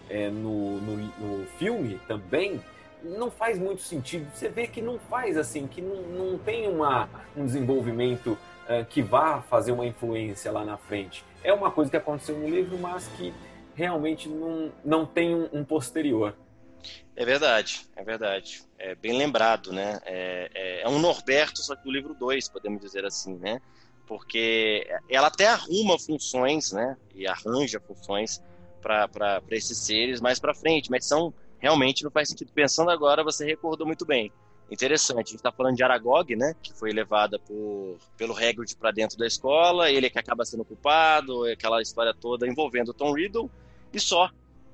é, 0.09 0.29
no, 0.29 0.79
no, 0.81 0.97
no 0.97 1.45
filme 1.57 1.99
também, 2.07 2.61
não 3.03 3.29
faz 3.29 3.59
muito 3.59 3.81
sentido. 3.81 4.27
Você 4.33 4.49
vê 4.49 4.67
que 4.67 4.81
não 4.81 4.97
faz 4.97 5.37
assim, 5.37 5.67
que 5.67 5.81
não, 5.81 6.01
não 6.01 6.37
tem 6.37 6.67
uma, 6.67 7.07
um 7.35 7.45
desenvolvimento 7.45 8.31
uh, 8.31 8.85
que 8.89 9.01
vá 9.01 9.41
fazer 9.43 9.71
uma 9.71 9.85
influência 9.85 10.51
lá 10.51 10.65
na 10.65 10.77
frente. 10.77 11.23
É 11.43 11.53
uma 11.53 11.69
coisa 11.69 11.91
que 11.91 11.97
aconteceu 11.97 12.37
no 12.37 12.49
livro, 12.49 12.77
mas 12.77 13.07
que 13.09 13.33
realmente 13.75 14.27
não, 14.27 14.71
não 14.83 15.05
tem 15.05 15.35
um, 15.35 15.49
um 15.53 15.63
posterior. 15.63 16.35
É 17.15 17.23
verdade, 17.23 17.87
é 17.95 18.03
verdade. 18.03 18.63
É 18.77 18.95
bem 18.95 19.17
lembrado, 19.17 19.71
né? 19.71 19.99
É, 20.05 20.49
é, 20.53 20.81
é 20.81 20.89
um 20.89 20.99
Norberto, 20.99 21.61
só 21.61 21.75
que 21.75 21.83
do 21.83 21.91
livro 21.91 22.13
2, 22.13 22.49
podemos 22.49 22.81
dizer 22.81 23.05
assim, 23.05 23.35
né? 23.37 23.61
Porque 24.05 24.87
ela 25.09 25.27
até 25.27 25.47
arruma 25.47 25.97
funções, 25.97 26.71
né? 26.71 26.95
E 27.13 27.27
arranja 27.27 27.79
funções 27.79 28.41
para 28.81 29.41
esses 29.49 29.77
seres 29.79 30.21
mais 30.21 30.39
para 30.39 30.53
frente, 30.53 30.91
mas 30.91 31.05
são 31.05 31.33
realmente 31.57 32.03
não 32.03 32.11
faz 32.11 32.29
sentido. 32.29 32.51
Pensando 32.53 32.91
agora, 32.91 33.23
você 33.23 33.43
recordou 33.45 33.87
muito 33.87 34.05
bem. 34.05 34.31
Interessante, 34.69 35.17
a 35.17 35.19
gente 35.21 35.35
está 35.35 35.51
falando 35.51 35.75
de 35.75 35.83
Aragog, 35.83 36.35
né, 36.35 36.55
que 36.61 36.73
foi 36.73 36.91
levada 36.91 37.37
por, 37.37 37.97
pelo 38.17 38.33
Hagrid 38.35 38.75
para 38.75 38.89
dentro 38.91 39.15
da 39.15 39.27
escola, 39.27 39.91
ele 39.91 40.07
é 40.07 40.09
que 40.09 40.17
acaba 40.17 40.43
sendo 40.43 40.65
culpado, 40.65 41.43
aquela 41.45 41.81
história 41.81 42.15
toda 42.15 42.47
envolvendo 42.47 42.93
Tom 42.93 43.13
Riddle, 43.13 43.49
e 43.93 43.99
só. 43.99 44.29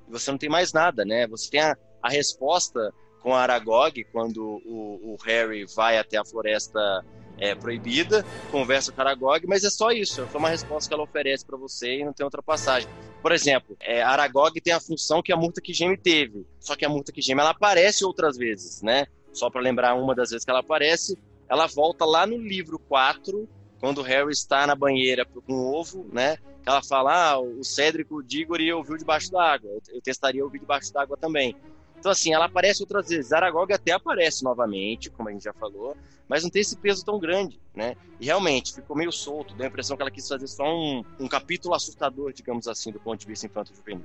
Você 0.07 0.31
não 0.31 0.37
tem 0.37 0.49
mais 0.49 0.71
nada, 0.71 1.03
né? 1.05 1.27
Você 1.27 1.49
tem 1.49 1.61
a, 1.61 1.77
a 2.01 2.09
resposta 2.09 2.93
com 3.21 3.35
Aragog, 3.35 4.03
quando 4.05 4.61
o, 4.65 5.13
o 5.13 5.17
Harry 5.23 5.65
vai 5.65 5.97
até 5.97 6.17
a 6.17 6.25
floresta 6.25 7.05
é, 7.41 7.55
proibida, 7.55 8.23
conversa 8.51 8.91
com 8.91 9.01
Aragog, 9.01 9.47
mas 9.47 9.63
é 9.63 9.69
só 9.71 9.91
isso, 9.91 10.21
é 10.21 10.37
uma 10.37 10.49
resposta 10.49 10.87
que 10.87 10.93
ela 10.93 11.03
oferece 11.03 11.43
para 11.43 11.57
você 11.57 11.97
e 11.97 12.05
não 12.05 12.13
tem 12.13 12.23
outra 12.23 12.41
passagem. 12.43 12.87
Por 13.19 13.31
exemplo, 13.31 13.75
é, 13.81 14.03
Aragog 14.03 14.61
tem 14.61 14.71
a 14.71 14.79
função 14.79 15.23
que 15.23 15.33
a 15.33 15.35
Murta 15.35 15.59
que 15.59 15.73
Geme 15.73 15.97
teve, 15.97 16.45
só 16.59 16.75
que 16.75 16.85
a 16.85 16.89
Murta 16.89 17.11
que 17.11 17.19
Geme 17.19 17.41
ela 17.41 17.49
aparece 17.49 18.05
outras 18.05 18.37
vezes, 18.37 18.83
né? 18.83 19.07
Só 19.33 19.49
para 19.49 19.59
lembrar 19.59 19.95
uma 19.95 20.13
das 20.13 20.29
vezes 20.29 20.45
que 20.45 20.51
ela 20.51 20.59
aparece, 20.59 21.17
ela 21.49 21.65
volta 21.65 22.05
lá 22.05 22.27
no 22.27 22.37
livro 22.37 22.77
4, 22.77 23.49
quando 23.79 23.97
o 23.97 24.03
Harry 24.03 24.31
está 24.31 24.67
na 24.67 24.75
banheira 24.75 25.25
com 25.25 25.53
o 25.53 25.73
ovo, 25.73 26.07
né? 26.13 26.37
Ela 26.63 26.83
fala, 26.83 27.31
ah, 27.31 27.39
o 27.39 27.63
Cédrico, 27.63 28.17
o 28.17 28.23
Diggory 28.23 28.71
ouviu 28.71 28.95
debaixo 28.97 29.31
d'água, 29.31 29.71
eu 29.89 29.99
testaria 29.99 30.43
ouvir 30.43 30.59
debaixo 30.59 30.93
d'água 30.93 31.17
também. 31.17 31.55
Então, 32.01 32.11
assim, 32.11 32.33
ela 32.33 32.45
aparece 32.45 32.81
outras 32.81 33.07
vezes. 33.09 33.31
Aragog 33.31 33.71
até 33.71 33.91
aparece 33.91 34.43
novamente, 34.43 35.07
como 35.11 35.29
a 35.29 35.31
gente 35.31 35.43
já 35.43 35.53
falou, 35.53 35.95
mas 36.27 36.41
não 36.41 36.49
tem 36.49 36.63
esse 36.63 36.75
peso 36.75 37.05
tão 37.05 37.19
grande, 37.19 37.59
né? 37.75 37.95
E 38.19 38.25
realmente, 38.25 38.73
ficou 38.73 38.95
meio 38.97 39.11
solto, 39.11 39.53
deu 39.53 39.67
a 39.67 39.69
impressão 39.69 39.95
que 39.95 40.01
ela 40.01 40.09
quis 40.09 40.27
fazer 40.27 40.47
só 40.47 40.63
um, 40.63 41.03
um 41.19 41.27
capítulo 41.27 41.75
assustador, 41.75 42.33
digamos 42.33 42.67
assim, 42.67 42.91
do 42.91 42.99
ponto 42.99 43.19
de 43.19 43.27
vista 43.27 43.45
infanto-juvenil. 43.45 44.03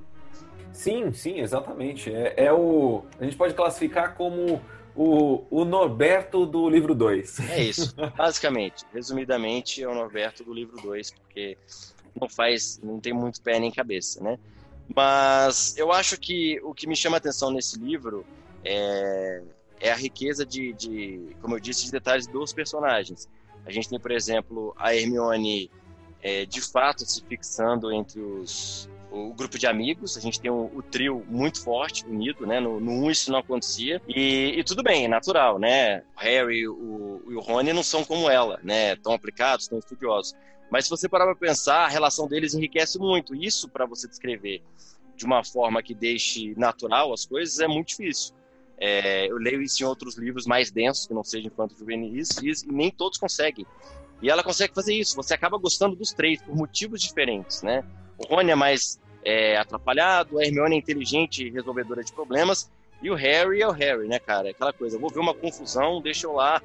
Sim, 0.74 1.10
sim, 1.14 1.40
exatamente. 1.40 2.12
É, 2.12 2.34
é, 2.36 2.52
o. 2.52 3.02
A 3.18 3.24
gente 3.24 3.34
pode 3.34 3.54
classificar 3.54 4.14
como 4.14 4.60
o, 4.94 5.46
o 5.50 5.64
Norberto 5.64 6.44
do 6.44 6.68
livro 6.68 6.94
2. 6.94 7.40
É 7.48 7.62
isso, 7.64 7.96
basicamente. 8.14 8.84
Resumidamente, 8.92 9.82
é 9.82 9.88
o 9.88 9.94
Norberto 9.94 10.44
do 10.44 10.52
livro 10.52 10.76
2, 10.82 11.12
porque 11.12 11.56
não 12.20 12.28
faz. 12.28 12.78
não 12.82 13.00
tem 13.00 13.14
muito 13.14 13.40
pé 13.40 13.58
nem 13.58 13.70
cabeça, 13.70 14.22
né? 14.22 14.38
Mas 14.94 15.76
eu 15.76 15.92
acho 15.92 16.18
que 16.18 16.60
o 16.62 16.72
que 16.74 16.86
me 16.86 16.96
chama 16.96 17.16
a 17.16 17.18
atenção 17.18 17.50
nesse 17.50 17.78
livro 17.78 18.24
é, 18.64 19.42
é 19.80 19.90
a 19.90 19.96
riqueza 19.96 20.44
de, 20.44 20.72
de, 20.72 21.36
como 21.40 21.56
eu 21.56 21.60
disse, 21.60 21.84
de 21.84 21.92
detalhes 21.92 22.26
dos 22.26 22.52
personagens. 22.52 23.28
A 23.64 23.72
gente 23.72 23.88
tem, 23.88 23.98
por 23.98 24.10
exemplo, 24.10 24.74
a 24.78 24.94
Hermione 24.94 25.70
é, 26.22 26.46
de 26.46 26.60
fato 26.60 27.04
se 27.04 27.22
fixando 27.24 27.92
entre 27.92 28.20
os, 28.20 28.88
o 29.10 29.32
grupo 29.32 29.58
de 29.58 29.66
amigos, 29.66 30.16
a 30.16 30.20
gente 30.20 30.40
tem 30.40 30.50
o, 30.50 30.70
o 30.74 30.82
trio 30.82 31.24
muito 31.28 31.62
forte, 31.62 32.04
unido, 32.06 32.46
né? 32.46 32.60
No, 32.60 32.80
no 32.80 32.92
1 33.04 33.10
isso 33.10 33.32
não 33.32 33.38
acontecia. 33.38 34.00
E, 34.08 34.54
e, 34.56 34.64
tudo 34.64 34.82
bem, 34.82 35.04
é 35.04 35.08
natural, 35.08 35.58
né? 35.58 36.02
O 36.16 36.20
Harry 36.20 36.66
o, 36.68 37.22
e 37.28 37.34
o 37.34 37.40
Rony 37.40 37.72
não 37.72 37.82
são 37.82 38.04
como 38.04 38.30
ela, 38.30 38.60
né? 38.62 38.96
Tão 38.96 39.12
aplicados, 39.12 39.68
tão 39.68 39.78
estudiosos. 39.78 40.34
Mas 40.70 40.84
se 40.84 40.90
você 40.90 41.08
parar 41.08 41.26
para 41.26 41.36
pensar, 41.36 41.84
a 41.84 41.88
relação 41.88 42.26
deles 42.26 42.54
enriquece 42.54 42.98
muito. 42.98 43.34
Isso, 43.34 43.68
para 43.68 43.86
você 43.86 44.08
descrever 44.08 44.62
de 45.16 45.24
uma 45.24 45.42
forma 45.42 45.82
que 45.82 45.94
deixe 45.94 46.54
natural 46.56 47.12
as 47.12 47.24
coisas, 47.24 47.58
é 47.60 47.66
muito 47.66 47.88
difícil. 47.88 48.34
É, 48.78 49.30
eu 49.30 49.36
leio 49.36 49.62
isso 49.62 49.82
em 49.82 49.86
outros 49.86 50.16
livros 50.16 50.46
mais 50.46 50.70
densos, 50.70 51.06
que 51.06 51.14
não 51.14 51.24
sejam 51.24 51.50
infanto 51.50 51.76
juvenis, 51.78 52.28
e 52.42 52.52
nem 52.70 52.90
todos 52.90 53.16
conseguem. 53.16 53.66
E 54.20 54.28
ela 54.28 54.42
consegue 54.42 54.74
fazer 54.74 54.94
isso. 54.94 55.16
Você 55.16 55.32
acaba 55.32 55.56
gostando 55.56 55.96
dos 55.96 56.12
três 56.12 56.42
por 56.42 56.54
motivos 56.54 57.00
diferentes, 57.00 57.62
né? 57.62 57.82
O 58.18 58.26
Rony 58.26 58.50
é 58.50 58.54
mais 58.54 59.00
é, 59.24 59.56
atrapalhado, 59.56 60.38
a 60.38 60.44
Hermione 60.44 60.74
é 60.74 60.78
inteligente 60.78 61.46
e 61.46 61.50
resolvedora 61.50 62.04
de 62.04 62.12
problemas, 62.12 62.70
e 63.02 63.10
o 63.10 63.14
Harry 63.14 63.62
é 63.62 63.68
o 63.68 63.72
Harry, 63.72 64.08
né, 64.08 64.18
cara? 64.18 64.50
Aquela 64.50 64.72
coisa, 64.72 64.98
vou 64.98 65.10
ver 65.10 65.20
uma 65.20 65.34
confusão, 65.34 66.00
deixa 66.00 66.26
eu 66.26 66.32
lá 66.32 66.60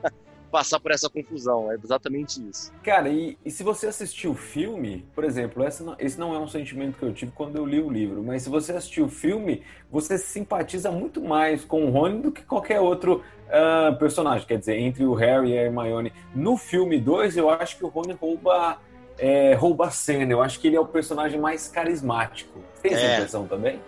passar 0.51 0.79
por 0.79 0.91
essa 0.91 1.09
confusão. 1.09 1.71
É 1.71 1.75
exatamente 1.75 2.41
isso. 2.47 2.71
Cara, 2.83 3.09
e, 3.09 3.37
e 3.43 3.49
se 3.49 3.63
você 3.63 3.87
assistiu 3.87 4.31
o 4.31 4.35
filme, 4.35 5.05
por 5.15 5.23
exemplo, 5.23 5.63
não, 5.83 5.95
esse 5.97 6.19
não 6.19 6.35
é 6.35 6.39
um 6.39 6.47
sentimento 6.47 6.97
que 6.97 7.03
eu 7.03 7.13
tive 7.13 7.31
quando 7.31 7.55
eu 7.55 7.65
li 7.65 7.81
o 7.81 7.89
livro, 7.89 8.21
mas 8.21 8.43
se 8.43 8.49
você 8.49 8.73
assistiu 8.73 9.05
o 9.05 9.09
filme, 9.09 9.63
você 9.89 10.17
simpatiza 10.17 10.91
muito 10.91 11.21
mais 11.21 11.63
com 11.63 11.85
o 11.85 11.89
Rony 11.89 12.21
do 12.21 12.31
que 12.31 12.43
qualquer 12.43 12.79
outro 12.79 13.23
uh, 13.47 13.97
personagem. 13.97 14.45
Quer 14.45 14.59
dizer, 14.59 14.77
entre 14.77 15.05
o 15.05 15.13
Harry 15.13 15.51
e 15.51 15.57
a 15.57 15.63
Hermione. 15.63 16.13
No 16.35 16.57
filme 16.57 16.99
2, 16.99 17.37
eu 17.37 17.49
acho 17.49 17.77
que 17.77 17.85
o 17.85 17.87
Rony 17.87 18.13
rouba. 18.13 18.77
É, 19.17 19.53
rouba 19.53 19.85
a 19.85 19.91
cena, 19.91 20.31
eu 20.31 20.41
acho 20.41 20.59
que 20.59 20.67
ele 20.67 20.75
é 20.75 20.79
o 20.79 20.85
personagem 20.85 21.39
mais 21.39 21.67
carismático. 21.67 22.59
Tem 22.81 22.93
essa 22.93 23.03
é. 23.03 23.15
impressão 23.17 23.45
também? 23.45 23.79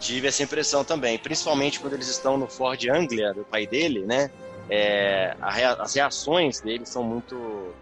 Tive 0.00 0.28
essa 0.28 0.42
impressão 0.42 0.82
também, 0.82 1.18
principalmente 1.18 1.78
quando 1.78 1.92
eles 1.92 2.08
estão 2.08 2.38
no 2.38 2.46
Ford 2.46 2.82
Anglia, 2.88 3.34
do 3.34 3.44
pai 3.44 3.66
dele, 3.66 4.06
né? 4.06 4.30
É, 4.70 5.36
as 5.40 5.94
reações 5.94 6.60
dele 6.60 6.84
são 6.84 7.02
muito 7.02 7.74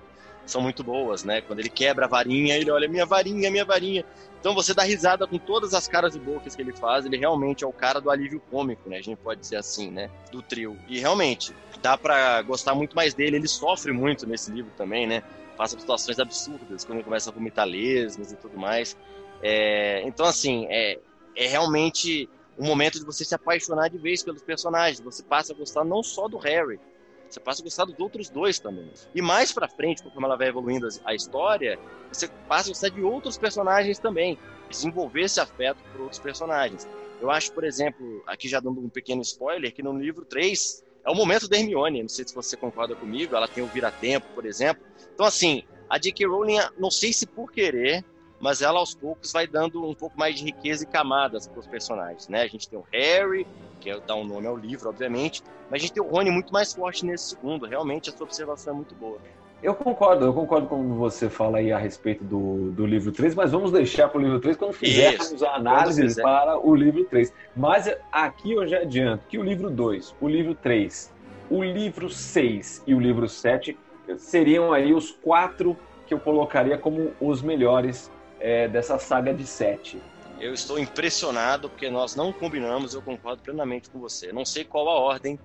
são 0.47 0.61
muito 0.61 0.85
boas, 0.85 1.25
né? 1.25 1.41
Quando 1.41 1.59
ele 1.59 1.69
quebra 1.69 2.07
a 2.07 2.09
varinha, 2.09 2.57
ele 2.57 2.71
olha 2.71 2.89
minha 2.89 3.05
varinha, 3.05 3.51
minha 3.51 3.65
varinha. 3.65 4.05
Então 4.39 4.55
você 4.55 4.73
dá 4.73 4.85
risada 4.85 5.27
com 5.27 5.39
todas 5.39 5.75
as 5.75 5.89
caras 5.89 6.15
e 6.15 6.21
bocas 6.21 6.55
que 6.55 6.63
ele 6.63 6.73
faz. 6.73 7.05
Ele 7.05 7.17
realmente 7.17 7.65
é 7.65 7.67
o 7.67 7.73
cara 7.73 8.01
do 8.01 8.11
alívio 8.11 8.41
cômico, 8.49 8.89
né? 8.89 8.99
A 8.99 9.03
gente 9.03 9.19
pode 9.19 9.41
dizer 9.41 9.57
assim, 9.57 9.91
né? 9.91 10.09
Do 10.31 10.41
trio. 10.41 10.79
E 10.87 11.01
realmente 11.01 11.53
dá 11.83 11.99
para 11.99 12.41
gostar 12.43 12.77
muito 12.77 12.95
mais 12.95 13.13
dele. 13.13 13.37
Ele 13.37 13.49
sofre 13.49 13.93
muito 13.93 14.25
nesse 14.25 14.53
livro 14.53 14.71
também, 14.77 15.05
né? 15.05 15.23
Passa 15.57 15.75
por 15.75 15.81
situações 15.81 16.21
absurdas 16.21 16.85
quando 16.85 16.99
ele 16.99 17.05
começa 17.05 17.29
a 17.29 17.33
vomitar 17.33 17.67
lesmas 17.67 18.31
e 18.31 18.37
tudo 18.37 18.57
mais. 18.57 18.97
É, 19.43 20.03
então 20.07 20.25
assim, 20.25 20.67
é, 20.71 21.01
é 21.35 21.47
realmente 21.49 22.29
um 22.59 22.67
momento 22.67 22.99
de 22.99 23.05
você 23.05 23.25
se 23.25 23.35
apaixonar 23.35 23.89
de 23.89 23.99
vez 23.99 24.23
pelos 24.23 24.43
personagens. 24.43 25.01
Você 25.01 25.23
passa 25.23 25.53
a 25.53 25.57
gostar 25.57 25.85
não 25.85 26.03
só 26.03 26.29
do 26.29 26.39
Harry, 26.39 26.81
você 27.29 27.41
passa 27.41 27.61
a 27.61 27.65
gostar 27.65 27.85
dos 27.85 27.99
outros 27.99 28.29
dois 28.29 28.59
também. 28.59 28.91
E 29.15 29.21
mais 29.21 29.53
pra 29.53 29.69
frente, 29.69 30.03
conforme 30.03 30.27
ela 30.27 30.37
vai 30.37 30.49
evoluindo 30.49 30.87
a 31.05 31.15
história, 31.15 31.79
você 32.11 32.29
passa 32.49 32.69
a 32.69 32.73
gostar 32.73 32.89
de 32.89 33.03
outros 33.03 33.37
personagens 33.37 33.99
também. 33.99 34.39
Desenvolver 34.69 35.23
esse 35.23 35.41
afeto 35.41 35.79
por 35.93 36.03
outros 36.03 36.21
personagens. 36.21 36.89
Eu 37.21 37.31
acho, 37.31 37.53
por 37.53 37.65
exemplo, 37.65 38.23
aqui 38.27 38.49
já 38.49 38.61
dando 38.61 38.81
um 38.81 38.89
pequeno 38.89 39.23
spoiler, 39.23 39.73
que 39.73 39.83
no 39.83 39.97
livro 39.99 40.25
3 40.25 40.85
é 41.05 41.11
o 41.11 41.15
momento 41.15 41.49
da 41.49 41.57
Hermione. 41.57 42.03
Não 42.03 42.09
sei 42.09 42.27
se 42.27 42.35
você 42.35 42.57
concorda 42.57 42.95
comigo, 42.95 43.35
ela 43.35 43.49
tem 43.49 43.65
o 43.65 43.69
vira-tempo, 43.69 44.27
por 44.35 44.45
exemplo. 44.45 44.85
Então, 45.15 45.27
assim, 45.27 45.65
a 45.89 45.99
J.K. 45.99 46.27
Rowling, 46.27 46.59
não 46.79 46.91
sei 46.91 47.13
se 47.13 47.27
por 47.27 47.51
querer, 47.51 48.05
mas 48.41 48.63
ela 48.63 48.79
aos 48.79 48.95
poucos 48.95 49.33
vai 49.33 49.47
dando 49.47 49.85
um 49.85 49.95
pouco 49.95 50.19
mais 50.19 50.37
de 50.37 50.45
riqueza 50.45 50.85
e 50.85 50.87
camadas 50.87 51.47
para 51.47 51.61
os 51.61 51.67
personagens, 51.67 52.29
né? 52.29 52.43
A 52.43 52.49
gente 52.49 52.69
tem 52.69 52.79
o 52.79 52.85
Harry, 52.93 53.47
que 53.81 53.91
é, 53.91 53.99
dá 54.01 54.15
um 54.15 54.25
nome 54.25 54.47
ao 54.47 54.57
livro, 54.57 54.89
obviamente, 54.89 55.43
mas 55.71 55.81
a 55.81 55.83
gente 55.83 55.93
tem 55.93 56.03
o 56.03 56.07
Rony 56.07 56.31
muito 56.31 56.53
mais 56.53 56.73
forte 56.73 57.05
nesse 57.05 57.31
segundo. 57.31 57.67
Realmente, 57.67 58.11
a 58.11 58.13
sua 58.13 58.25
observação 58.25 58.73
é 58.75 58.77
muito 58.77 58.95
boa. 58.95 59.19
Eu 59.63 59.75
concordo, 59.75 60.27
eu 60.27 60.35
concordo 60.35 60.67
com 60.67 60.95
você 60.95 61.31
fala 61.31 61.59
aí 61.59 61.73
a 61.73 61.79
respeito 61.79 62.23
do, 62.23 62.71
do 62.73 62.85
livro 62.85 63.11
3, 63.11 63.35
mas 63.35 63.53
vamos 63.53 63.73
deixar 63.73 64.09
para 64.09 64.19
o 64.19 64.23
livro 64.23 64.39
3 64.39 64.57
quando 64.57 64.75
fizermos 64.75 65.33
Isso, 65.33 65.47
a 65.47 65.57
análise 65.57 66.23
para 66.23 66.59
o 66.59 66.75
livro 66.75 67.05
3. 67.05 67.33
Mas 67.57 67.91
aqui 68.13 68.53
eu 68.53 68.67
já 68.67 68.81
adianto 68.81 69.25
que 69.27 69.39
o 69.39 69.43
livro 69.43 69.71
2, 69.71 70.15
o 70.21 70.29
livro 70.29 70.55
3, 70.55 71.13
o 71.49 71.63
livro 71.63 72.11
6 72.11 72.85
e 72.87 72.95
o 72.95 73.01
livro 73.01 73.27
7 73.29 73.77
seriam 74.19 74.73
aí 74.73 74.93
os 74.93 75.11
quatro 75.11 75.77
que 76.07 76.13
eu 76.13 76.21
colocaria 76.21 76.77
como 76.77 77.13
os 77.21 77.43
melhores 77.43 78.11
é, 78.41 78.69
dessa 78.69 78.99
saga 78.99 79.33
de 79.33 79.47
sete. 79.47 80.01
Eu 80.39 80.53
estou 80.53 80.79
impressionado 80.79 81.71
porque 81.71 81.89
nós 81.89 82.15
não 82.15 82.33
combinamos, 82.33 82.95
eu 82.95 83.01
concordo 83.01 83.43
plenamente 83.43 83.89
com 83.89 83.99
você. 83.99 84.33
Não 84.33 84.45
sei 84.45 84.65
qual 84.65 84.89
a 84.89 84.95
ordem 84.95 85.39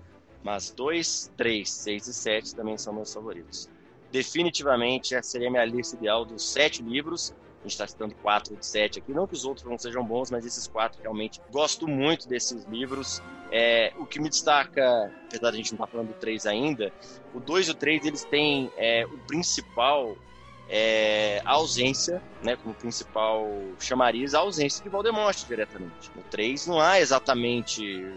Mas 0.43 0.71
2, 0.71 1.31
3, 1.37 1.69
6 1.69 2.07
e 2.07 2.13
7 2.13 2.55
também 2.55 2.77
são 2.77 2.93
meus 2.93 3.13
favoritos. 3.13 3.69
Definitivamente, 4.11 5.15
essa 5.15 5.29
seria 5.29 5.47
a 5.47 5.51
minha 5.51 5.65
lista 5.65 5.95
ideal 5.95 6.25
dos 6.25 6.51
sete 6.51 6.83
livros. 6.83 7.33
A 7.59 7.63
gente 7.63 7.71
está 7.71 7.87
citando 7.87 8.13
quatro 8.15 8.55
de 8.57 8.65
sete 8.65 8.99
aqui. 8.99 9.13
Não 9.13 9.25
que 9.25 9.33
os 9.33 9.45
outros 9.45 9.65
não 9.65 9.77
sejam 9.77 10.03
bons, 10.03 10.29
mas 10.29 10.45
esses 10.45 10.67
quatro 10.67 11.01
realmente 11.01 11.39
gosto 11.51 11.87
muito 11.87 12.27
desses 12.27 12.65
livros. 12.65 13.21
É, 13.51 13.93
o 13.97 14.05
que 14.05 14.19
me 14.19 14.29
destaca, 14.29 15.11
apesar 15.27 15.51
de 15.51 15.55
a 15.55 15.57
gente 15.57 15.71
não 15.71 15.75
estar 15.75 15.85
tá 15.85 15.91
falando 15.91 16.07
do 16.07 16.13
três 16.15 16.45
ainda, 16.45 16.91
o 17.33 17.39
dois 17.39 17.67
e 17.67 17.71
o 17.71 17.73
três 17.73 18.05
eles 18.05 18.25
têm 18.25 18.71
é, 18.75 19.05
o 19.05 19.17
principal 19.19 20.17
é, 20.73 21.41
a 21.43 21.51
ausência, 21.51 22.23
né, 22.41 22.55
como 22.55 22.73
principal 22.73 23.45
chamariz, 23.77 24.33
a 24.33 24.39
ausência 24.39 24.81
de 24.81 24.89
Voldemort 24.89 25.35
diretamente. 25.45 26.09
No 26.15 26.23
3 26.23 26.65
não 26.67 26.79
há 26.79 26.97
exatamente 26.97 28.09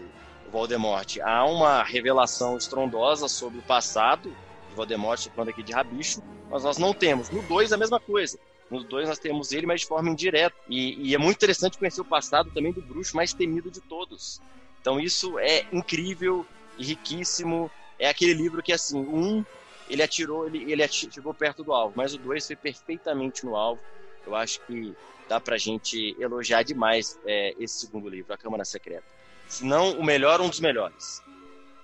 Voldemort, 0.49 1.17
há 1.21 1.43
uma 1.43 1.83
revelação 1.83 2.55
estrondosa 2.55 3.27
sobre 3.27 3.59
o 3.59 3.61
passado 3.61 4.33
de 4.69 4.75
Voldemort, 4.75 5.27
falando 5.35 5.49
aqui 5.49 5.61
de 5.61 5.73
Rabicho, 5.73 6.23
mas 6.49 6.63
nós 6.63 6.77
não 6.77 6.93
temos. 6.93 7.29
No 7.29 7.43
2 7.43 7.73
a 7.73 7.77
mesma 7.77 7.99
coisa. 7.99 8.39
No 8.71 8.81
2 8.85 9.09
nós 9.09 9.19
temos 9.19 9.51
ele, 9.51 9.67
mas 9.67 9.81
de 9.81 9.87
forma 9.87 10.09
indireta. 10.09 10.55
E, 10.69 11.09
e 11.09 11.13
é 11.13 11.17
muito 11.17 11.35
interessante 11.35 11.77
conhecer 11.77 11.99
o 11.99 12.05
passado 12.05 12.49
também 12.51 12.71
do 12.71 12.81
bruxo 12.81 13.17
mais 13.17 13.33
temido 13.33 13.69
de 13.69 13.81
todos. 13.81 14.41
Então 14.79 14.97
isso 14.97 15.37
é 15.39 15.65
incrível 15.73 16.45
e 16.77 16.85
riquíssimo. 16.85 17.69
É 17.99 18.07
aquele 18.07 18.33
livro 18.33 18.63
que, 18.63 18.71
assim, 18.71 18.99
um 18.99 19.43
ele 19.89 20.01
atirou, 20.01 20.47
ele, 20.47 20.71
ele 20.71 20.83
atirou, 20.83 21.13
chegou 21.13 21.33
perto 21.33 21.63
do 21.63 21.73
alvo, 21.73 21.93
mas 21.95 22.13
o 22.13 22.17
2 22.17 22.47
foi 22.47 22.55
perfeitamente 22.55 23.45
no 23.45 23.55
alvo. 23.55 23.81
Eu 24.25 24.35
acho 24.35 24.59
que 24.61 24.95
dá 25.29 25.39
pra 25.39 25.57
gente 25.57 26.15
elogiar 26.19 26.63
demais 26.63 27.19
é, 27.25 27.53
esse 27.59 27.79
segundo 27.79 28.09
livro, 28.09 28.33
A 28.33 28.37
Câmara 28.37 28.65
Secreta. 28.65 29.03
Se 29.47 29.65
não 29.65 29.91
o 29.91 30.03
melhor, 30.03 30.41
um 30.41 30.49
dos 30.49 30.59
melhores. 30.59 31.21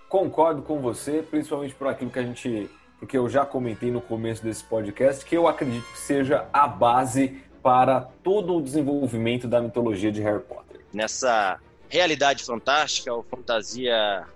Concordo 0.09 0.61
com 0.61 0.79
você, 0.79 1.21
principalmente 1.21 1.75
por 1.75 1.87
aquilo 1.87 2.11
que 2.11 2.19
a 2.19 2.23
gente. 2.23 2.69
Porque 2.99 3.17
eu 3.17 3.29
já 3.29 3.45
comentei 3.45 3.89
no 3.89 4.01
começo 4.01 4.43
desse 4.43 4.63
podcast, 4.63 5.25
que 5.25 5.35
eu 5.35 5.47
acredito 5.47 5.85
que 5.91 5.97
seja 5.97 6.47
a 6.53 6.67
base 6.67 7.41
para 7.63 8.01
todo 8.01 8.55
o 8.55 8.61
desenvolvimento 8.61 9.47
da 9.47 9.61
mitologia 9.61 10.11
de 10.11 10.21
Harry 10.21 10.43
Potter. 10.43 10.81
Nessa 10.93 11.59
realidade 11.89 12.43
fantástica, 12.43 13.13
ou 13.13 13.23
fantasia 13.23 14.27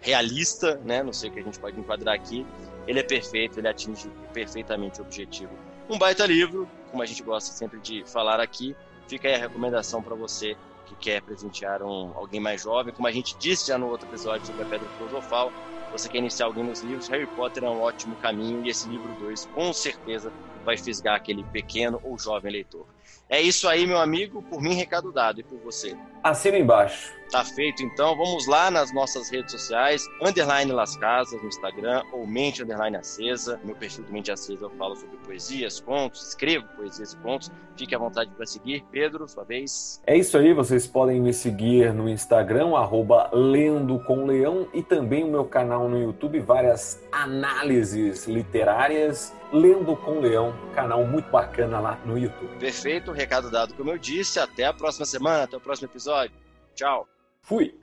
realista, 0.00 0.80
né? 0.84 1.02
Não 1.02 1.12
sei 1.12 1.30
o 1.30 1.32
que 1.32 1.40
a 1.40 1.42
gente 1.42 1.58
pode 1.58 1.78
enquadrar 1.78 2.14
aqui 2.14 2.46
ele 2.86 2.98
é 2.98 3.02
perfeito, 3.02 3.58
ele 3.58 3.68
atinge 3.68 4.10
perfeitamente 4.32 5.00
o 5.00 5.04
objetivo. 5.04 5.52
Um 5.88 5.98
baita 5.98 6.26
livro, 6.26 6.68
como 6.90 7.02
a 7.02 7.06
gente 7.06 7.22
gosta 7.22 7.52
sempre 7.52 7.78
de 7.78 8.04
falar 8.04 8.40
aqui, 8.40 8.74
fica 9.06 9.28
aí 9.28 9.34
a 9.34 9.38
recomendação 9.38 10.02
para 10.02 10.14
você 10.14 10.56
que 10.86 10.94
quer 10.96 11.22
presentear 11.22 11.82
um, 11.82 12.12
alguém 12.16 12.40
mais 12.40 12.62
jovem. 12.62 12.92
Como 12.92 13.06
a 13.06 13.12
gente 13.12 13.36
disse 13.38 13.68
já 13.68 13.78
no 13.78 13.88
outro 13.88 14.08
episódio 14.08 14.46
sobre 14.46 14.62
a 14.62 14.66
Pedra 14.66 14.88
Filosofal, 14.98 15.52
você 15.92 16.08
quer 16.08 16.18
iniciar 16.18 16.46
alguém 16.46 16.64
nos 16.64 16.80
livros, 16.80 17.08
Harry 17.08 17.26
Potter 17.26 17.64
é 17.64 17.68
um 17.68 17.80
ótimo 17.80 18.16
caminho 18.16 18.64
e 18.64 18.70
esse 18.70 18.88
livro 18.88 19.08
2 19.20 19.46
com 19.46 19.72
certeza 19.72 20.32
vai 20.64 20.76
fisgar 20.76 21.16
aquele 21.16 21.44
pequeno 21.44 22.00
ou 22.02 22.18
jovem 22.18 22.52
leitor. 22.52 22.86
É 23.30 23.40
isso 23.40 23.68
aí, 23.68 23.86
meu 23.86 23.98
amigo. 23.98 24.42
Por 24.42 24.60
mim, 24.60 24.74
recado 24.74 25.12
dado. 25.12 25.38
E 25.38 25.44
por 25.44 25.56
você? 25.60 25.96
Assina 26.20 26.58
embaixo. 26.58 27.12
Tá 27.30 27.44
feito, 27.44 27.80
então. 27.80 28.16
Vamos 28.16 28.48
lá 28.48 28.72
nas 28.72 28.92
nossas 28.92 29.30
redes 29.30 29.52
sociais. 29.52 30.04
Underline 30.20 30.72
Las 30.72 30.96
Casas 30.96 31.40
no 31.40 31.46
Instagram 31.46 32.02
ou 32.12 32.26
Mente 32.26 32.64
Underline 32.64 32.96
Acesa. 32.96 33.60
Meu 33.62 33.76
perfil 33.76 34.02
do 34.02 34.12
Mente 34.12 34.32
Acesa 34.32 34.64
eu 34.64 34.70
falo 34.70 34.96
sobre 34.96 35.16
poesias, 35.18 35.78
contos, 35.78 36.26
escrevo 36.26 36.66
poesias 36.76 37.12
e 37.12 37.16
contos. 37.18 37.52
Fique 37.76 37.94
à 37.94 37.98
vontade 37.98 38.32
para 38.36 38.44
seguir. 38.46 38.84
Pedro, 38.90 39.28
sua 39.28 39.44
vez. 39.44 40.02
É 40.04 40.18
isso 40.18 40.36
aí. 40.36 40.52
Vocês 40.52 40.88
podem 40.88 41.20
me 41.20 41.32
seguir 41.32 41.94
no 41.94 42.08
Instagram, 42.08 42.76
arroba 42.76 43.30
Lendo 43.32 44.00
com 44.00 44.26
Leão 44.26 44.66
e 44.74 44.82
também 44.82 45.22
o 45.22 45.28
meu 45.28 45.44
canal 45.44 45.88
no 45.88 46.02
YouTube, 46.02 46.40
várias 46.40 47.00
análises 47.12 48.26
literárias 48.26 49.32
Lendo 49.52 49.96
com 49.96 50.20
Leão, 50.20 50.54
canal 50.74 51.04
muito 51.04 51.30
bacana 51.30 51.80
lá 51.80 51.98
no 52.04 52.16
YouTube. 52.16 52.56
Perfeito, 52.58 53.10
recado 53.10 53.50
dado 53.50 53.74
como 53.74 53.90
eu 53.90 53.98
disse. 53.98 54.38
Até 54.38 54.64
a 54.64 54.72
próxima 54.72 55.04
semana, 55.04 55.44
até 55.44 55.56
o 55.56 55.60
próximo 55.60 55.88
episódio. 55.88 56.36
Tchau. 56.74 57.08
Fui. 57.42 57.74